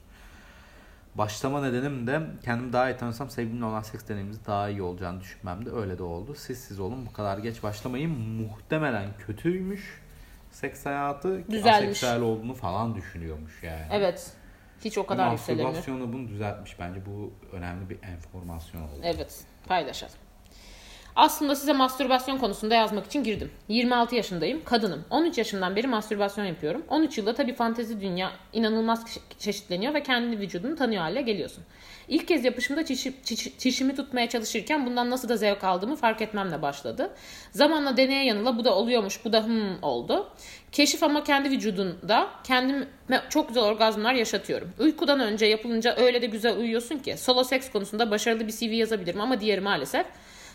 [1.16, 5.72] Başlama nedenim de kendimi daha iyi tanısam sevgilimle olan seks deneyimimiz daha iyi olacağını düşünmemde
[5.72, 6.36] öyle de oldu.
[6.36, 10.01] Siz siz olun bu kadar geç başlamayın muhtemelen kötüymüş
[10.52, 11.88] seks hayatı Düzelmiş.
[11.88, 13.86] aseksüel olduğunu falan düşünüyormuş yani.
[13.92, 14.32] Evet.
[14.86, 15.70] Hiç o kadar yükselemiyor.
[15.70, 16.80] Mastürbasyonu bunu düzeltmiş.
[16.80, 19.02] Bence bu önemli bir enformasyon oldu.
[19.04, 20.16] Evet, paylaşalım.
[21.16, 23.52] Aslında size mastürbasyon konusunda yazmak için girdim.
[23.68, 25.06] 26 yaşındayım, kadınım.
[25.10, 26.84] 13 yaşından beri mastürbasyon yapıyorum.
[26.90, 31.64] 13 yılda tabii fantezi dünya inanılmaz çe- çeşitleniyor ve kendi vücudunu tanıyor hale geliyorsun.
[32.08, 36.62] İlk kez yapışımda çişi, çiş- çişimi tutmaya çalışırken bundan nasıl da zevk aldığımı fark etmemle
[36.62, 37.12] başladı.
[37.52, 40.28] Zamanla deneye yanıla bu da oluyormuş, bu da hmm oldu.
[40.72, 42.88] Keşif ama kendi vücudunda kendime
[43.30, 44.72] çok güzel orgazmlar yaşatıyorum.
[44.80, 47.18] Uykudan önce yapılınca öyle de güzel uyuyorsun ki.
[47.18, 50.06] Solo seks konusunda başarılı bir CV yazabilirim ama diğeri maalesef.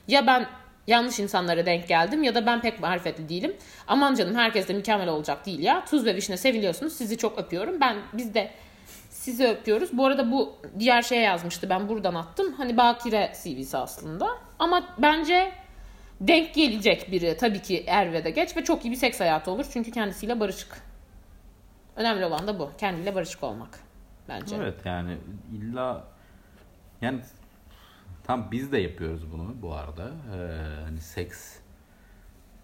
[0.09, 0.47] Ya ben
[0.87, 3.57] yanlış insanlara denk geldim ya da ben pek marifetli değilim.
[3.87, 5.85] Aman canım herkes de mükemmel olacak değil ya.
[5.85, 6.93] Tuz ve vişne seviliyorsunuz.
[6.93, 7.81] Sizi çok öpüyorum.
[7.81, 8.51] Ben biz de
[9.11, 9.89] sizi öpüyoruz.
[9.93, 11.71] Bu arada bu diğer şeye yazmıştı.
[11.71, 12.53] Ben buradan attım.
[12.53, 14.29] Hani bakire CV'si aslında.
[14.59, 15.53] Ama bence
[16.21, 19.67] denk gelecek biri tabii ki er de geç ve çok iyi bir seks hayatı olur.
[19.73, 20.83] Çünkü kendisiyle barışık.
[21.97, 22.71] Önemli olan da bu.
[22.79, 23.79] Kendiyle barışık olmak
[24.29, 24.57] bence.
[24.57, 25.17] Evet yani
[25.53, 26.05] illa
[27.01, 27.21] yani
[28.27, 30.11] tam biz de yapıyoruz bunu bu arada.
[30.35, 30.39] Ee,
[30.85, 31.57] hani seks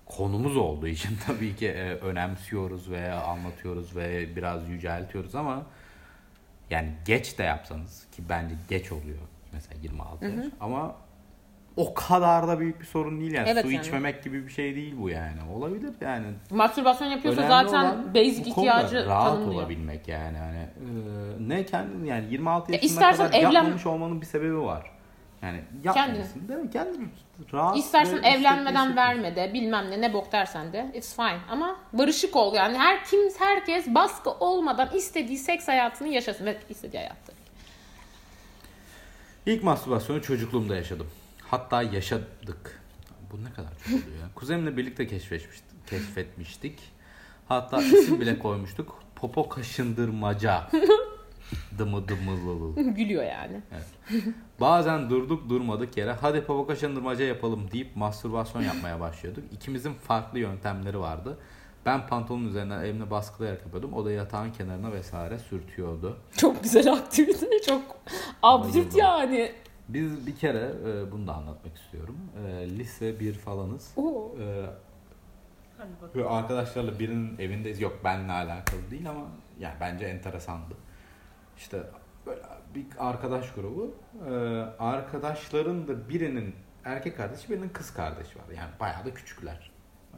[0.07, 5.63] konumuz olduğu için tabii ki e, önemsiyoruz veya anlatıyoruz ve biraz yüceltiyoruz ama
[6.71, 9.19] yani geç de yapsanız ki bence geç oluyor
[9.53, 10.95] mesela 26 yaş ama
[11.77, 13.81] o kadar da büyük bir sorun değil yani Evet su yani.
[13.83, 19.07] içmemek gibi bir şey değil bu yani olabilir yani Mastürbasyon yapıyorsa Önemli zaten basic ihtiyacı
[19.07, 19.55] rahat tanımlıyor.
[19.63, 20.69] olabilmek yani hani e,
[21.49, 24.91] ne kendin yani 26 Ya yaşına istersen kadar evlen- yapmamış olmanın bir sebebi var.
[25.43, 26.71] Yani yapmamışsın değil mi?
[26.71, 27.13] Kendin
[27.53, 32.37] rahat İstersen evlenmeden verme de bilmem ne ne bok dersen de it's fine ama barışık
[32.37, 37.33] ol yani her kim herkes baskı olmadan istediği seks hayatını yaşasın ve istediği hayatta.
[39.47, 41.07] İlk mastürbasyonu çocukluğumda yaşadım.
[41.51, 42.83] Hatta yaşadık.
[43.33, 44.29] Bu ne kadar çok oluyor ya.
[44.35, 45.87] Kuzenimle birlikte keşfetmiştik.
[45.87, 46.79] keşfetmiştik.
[47.49, 49.03] Hatta isim bile koymuştuk.
[49.17, 50.69] Popo kaşındırmaca.
[51.79, 53.61] Dımı dımı Gülüyor yani.
[54.61, 59.45] Bazen durduk durmadık yere hadi popo kaşındırmaca yapalım deyip mastürbasyon yapmaya başlıyorduk.
[59.53, 61.39] İkimizin farklı yöntemleri vardı.
[61.87, 63.93] Ben pantolonun üzerinden elimle baskılayarak yapıyordum.
[63.93, 66.17] O da yatağın kenarına vesaire sürtüyordu.
[66.37, 67.47] Çok güzel aktivite.
[67.67, 67.83] Çok
[68.43, 69.53] absürt yani.
[69.89, 72.17] Biz bir kere e, bunu da anlatmak istiyorum.
[72.47, 73.93] E, lise 1 falanız.
[73.97, 74.35] Oo.
[74.41, 74.67] E,
[75.79, 76.15] Hadi bakalım.
[76.15, 77.81] Böyle arkadaşlarla birinin evindeyiz.
[77.81, 79.21] Yok benimle alakalı değil ama
[79.61, 80.75] yani bence enteresandı.
[81.63, 81.83] İşte
[82.27, 82.41] böyle
[82.75, 83.95] bir arkadaş grubu.
[84.27, 84.31] Ee,
[84.79, 86.55] arkadaşların da birinin
[86.85, 88.45] erkek kardeşi birinin kız kardeşi var.
[88.57, 89.71] Yani bayağı da küçükler.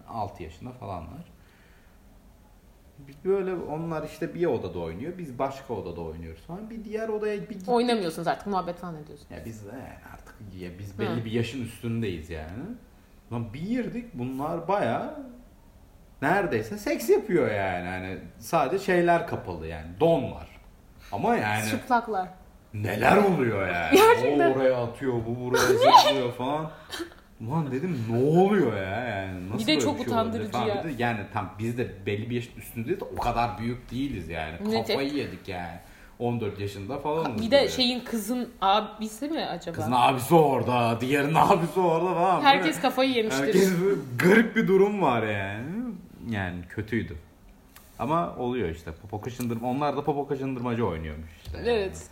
[0.08, 1.32] 6 yaşında falanlar.
[3.24, 5.18] Böyle onlar işte bir odada oynuyor.
[5.18, 6.70] Biz başka odada oynuyoruz falan.
[6.70, 7.68] Bir diğer odaya bir gittik.
[7.68, 9.30] Oynamıyorsunuz artık muhabbet falan ediyorsunuz.
[9.30, 9.72] Ya biz de
[10.14, 11.24] artık ya biz belli Hı.
[11.24, 12.62] bir yaşın üstündeyiz yani.
[13.32, 15.20] Lan bir girdik bunlar baya
[16.22, 17.88] neredeyse seks yapıyor yani.
[17.88, 20.00] Hani sadece şeyler kapalı yani.
[20.00, 20.53] Don var.
[21.14, 22.28] Ama yani Çıplaklar.
[22.74, 23.96] neler oluyor yani.
[23.96, 24.50] Gerçekten.
[24.50, 26.70] O oraya atıyor, bu buraya zıplıyor falan.
[27.40, 30.66] Ulan dedim ne oluyor ya yani nasıl Bir de böyle çok bir şey utandırıcı falan.
[30.66, 30.84] ya.
[30.84, 34.56] De yani tam biz de belli bir yaşın üstündeyiz de o kadar büyük değiliz yani.
[34.86, 35.78] Kafayı yedik yani.
[36.18, 37.38] 14 yaşında falan.
[37.38, 39.76] Bir de şeyin kızın abisi mi acaba?
[39.76, 42.42] Kızın abisi orada, diğerinin abisi orada falan.
[42.42, 43.44] Herkes kafayı yemiştir.
[43.44, 45.64] Herkes böyle garip bir durum var yani.
[46.30, 47.16] Yani kötüydü.
[47.98, 48.92] Ama oluyor işte.
[48.92, 49.70] Popo kaşındırma.
[49.70, 51.58] Onlar da popo kaşındırmacı oynuyormuş işte.
[51.64, 52.02] Evet.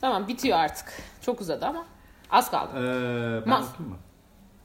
[0.00, 0.92] Tamam bitiyor artık.
[1.20, 1.86] Çok uzadı ama
[2.30, 2.70] az kaldı.
[2.76, 3.96] Ee, ben Mas- okuyayım mı?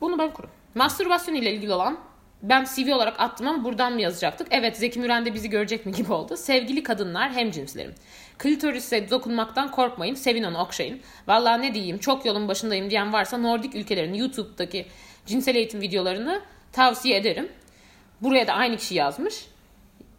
[0.01, 0.49] Bunu ben kurum.
[0.75, 1.97] Mastürbasyon ile ilgili olan
[2.41, 4.47] ben CV olarak attım ama buradan mı yazacaktık?
[4.51, 6.37] Evet Zeki Müren de bizi görecek mi gibi oldu.
[6.37, 7.93] Sevgili kadınlar hem cinslerim.
[8.37, 10.15] Klitoris'e dokunmaktan korkmayın.
[10.15, 11.01] Sevin onu okşayın.
[11.27, 14.85] Vallahi ne diyeyim çok yolun başındayım diyen varsa Nordik ülkelerin YouTube'daki
[15.25, 17.49] cinsel eğitim videolarını tavsiye ederim.
[18.21, 19.45] Buraya da aynı kişi yazmış.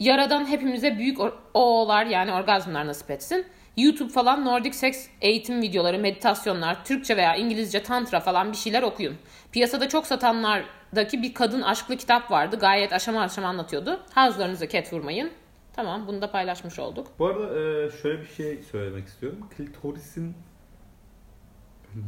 [0.01, 3.47] Yaradan hepimize büyük or- o'lar yani orgazmlar nasip etsin.
[3.77, 9.17] YouTube falan Nordic seks eğitim videoları, meditasyonlar, Türkçe veya İngilizce tantra falan bir şeyler okuyun.
[9.53, 12.59] Piyasada çok satanlardaki bir kadın aşklı kitap vardı.
[12.59, 14.01] Gayet aşama aşama anlatıyordu.
[14.15, 15.31] Havuzlarınıza ket vurmayın.
[15.77, 17.07] Tamam bunu da paylaşmış olduk.
[17.19, 19.49] Bu arada e, şöyle bir şey söylemek istiyorum.
[19.57, 20.35] Klitorisin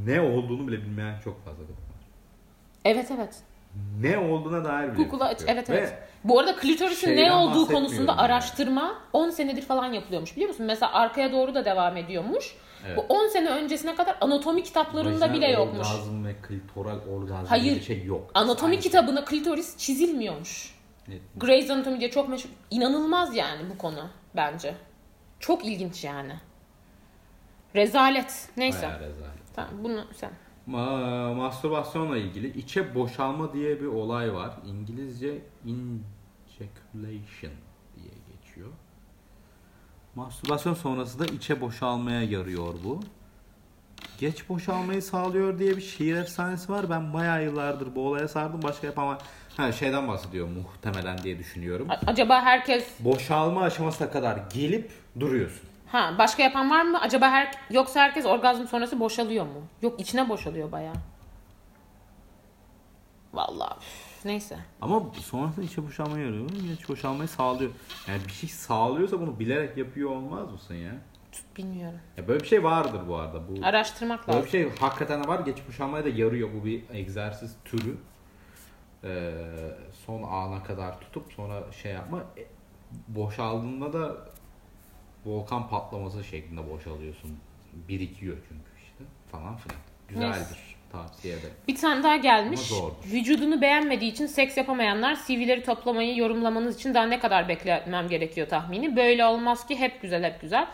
[0.05, 2.07] ne olduğunu bile bilmeyen çok fazla kadın var.
[2.84, 3.34] Evet evet.
[4.01, 5.41] Ne olduğuna dair bile Google'a bir aç.
[5.47, 5.95] Evet Ve evet.
[6.24, 8.20] Bu arada klitorisin ne olduğu konusunda yani.
[8.20, 10.66] araştırma 10 senedir falan yapılıyormuş biliyor musun?
[10.66, 12.57] Mesela arkaya doğru da devam ediyormuş.
[12.87, 12.97] Evet.
[12.97, 15.89] Bu 10 sene öncesine kadar anatomi kitaplarında vajinal bile yokmuş.
[15.89, 17.64] Orgazm ve klitoral orgazm Hayır.
[17.64, 18.31] diye bir şey yok.
[18.35, 20.74] Anatomi Aynı kitabına klitoris çizilmiyormuş.
[21.07, 21.20] şey.
[21.37, 22.51] Grey's Anatomy diye çok meşhur.
[22.70, 24.74] İnanılmaz yani bu konu bence.
[25.41, 26.33] Çok ilginç yani.
[27.74, 28.49] Rezalet.
[28.57, 28.87] Neyse.
[28.87, 29.55] Bayağı rezalet.
[29.57, 30.31] Tamam bunu sen.
[30.69, 34.51] Ma- mastürbasyonla ilgili içe boşalma diye bir olay var.
[34.67, 37.53] İngilizce ejaculation
[37.97, 38.69] diye geçiyor.
[40.14, 43.01] Mastürbasyon sonrası da içe boşalmaya yarıyor bu.
[44.19, 46.91] Geç boşalmayı sağlıyor diye bir şiir efsanesi var.
[46.91, 48.62] Ben bayağı yıllardır bu olaya sardım.
[48.62, 49.19] Başka yapamam.
[49.57, 51.89] Ha şeyden bahsediyor muhtemelen diye düşünüyorum.
[52.07, 54.91] Acaba herkes Boşalma aşamasına kadar gelip
[55.21, 55.66] duruyorsun.
[55.93, 57.01] Ha başka yapan var mı?
[57.01, 59.62] Acaba her yoksa herkes orgazm sonrası boşalıyor mu?
[59.82, 60.95] Yok içine boşalıyor bayağı.
[63.34, 64.59] Vallahi üf, neyse.
[64.80, 66.51] Ama sonrasında içe boşalmayı yarıyor.
[66.74, 67.70] İç boşalmayı sağlıyor.
[68.09, 70.93] Yani bir şey sağlıyorsa bunu bilerek yapıyor olmaz mısın ya?
[71.57, 71.99] Bilmiyorum.
[72.16, 73.49] Ya böyle bir şey vardır bu arada.
[73.49, 74.45] Bu Araştırmak böyle lazım.
[74.47, 75.41] bir şey hakikaten var.
[75.41, 76.49] Geç boşalmaya da yarıyor.
[76.61, 77.97] Bu bir egzersiz türü.
[79.05, 79.32] Ee,
[80.07, 82.18] son ana kadar tutup sonra şey yapma.
[82.18, 82.47] E,
[83.09, 84.16] boşaldığında da
[85.27, 87.39] volkan patlaması şeklinde boşalıyorsun.
[87.89, 89.79] Birikiyor çünkü işte falan filan.
[90.09, 90.77] Güzeldir.
[90.93, 91.55] Tavsiye ederim.
[91.68, 92.61] Bir tane daha gelmiş.
[93.12, 98.97] Vücudunu beğenmediği için seks yapamayanlar CV'leri toplamayı yorumlamanız için daha ne kadar beklemem gerekiyor tahmini.
[98.97, 100.68] Böyle olmaz ki hep güzel hep güzel.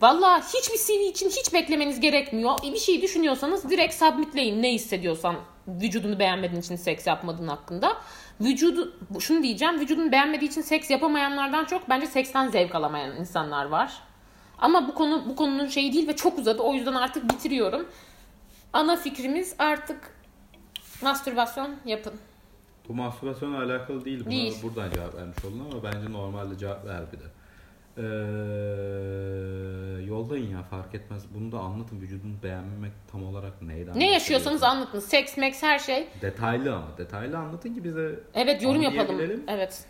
[0.00, 2.62] Valla hiçbir CV için hiç beklemeniz gerekmiyor.
[2.62, 5.36] Bir şey düşünüyorsanız direkt submitleyin ne hissediyorsan
[5.68, 7.96] vücudunu beğenmediğin için seks yapmadığın hakkında.
[8.42, 13.92] Vücudu, şunu diyeceğim vücudunu beğenmediği için seks yapamayanlardan çok bence seksten zevk alamayan insanlar var.
[14.58, 16.62] Ama bu konu bu konunun şeyi değil ve çok uzadı.
[16.62, 17.88] O yüzden artık bitiriyorum.
[18.72, 20.14] Ana fikrimiz artık
[21.02, 22.12] mastürbasyon yapın.
[22.88, 24.20] Bu mastürbasyonla alakalı değil.
[24.20, 24.62] Buna Değil.
[24.62, 27.24] buradan cevap vermiş oldun ama bence normalde cevap ver bir de.
[27.96, 28.02] Ee,
[30.06, 31.22] yollayın ya fark etmez.
[31.34, 32.00] Bunu da anlatın.
[32.00, 33.98] Vücudunu beğenmemek tam olarak neyden?
[33.98, 35.00] Ne yaşıyorsanız anlatın.
[35.00, 36.08] Seks, meks her şey.
[36.22, 36.98] Detaylı ama.
[36.98, 39.20] Detaylı anlatın ki bize Evet yorum yapalım.
[39.48, 39.84] Evet.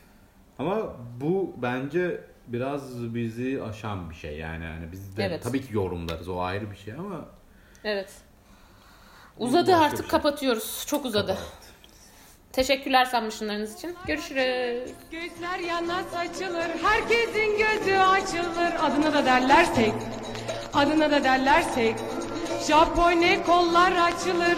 [0.59, 4.65] Ama bu bence biraz bizi aşan bir şey yani.
[4.65, 5.43] yani biz de Evet.
[5.43, 7.25] tabii ki yorumlarız o ayrı bir şey ama
[7.85, 8.13] Evet.
[9.39, 10.09] Uzadı Başka artık şey.
[10.09, 10.85] kapatıyoruz.
[10.87, 11.37] Çok uzadı.
[12.53, 13.97] Teşekkürler sanmışsınlarınız için.
[14.07, 14.91] Görüşürüz.
[15.11, 18.73] Gözler yana saçılır, herkesin gözü açılır.
[18.83, 19.97] Adına da derler seks,
[20.75, 22.03] adına da derler seks.
[22.69, 24.57] Japone kollar açılır.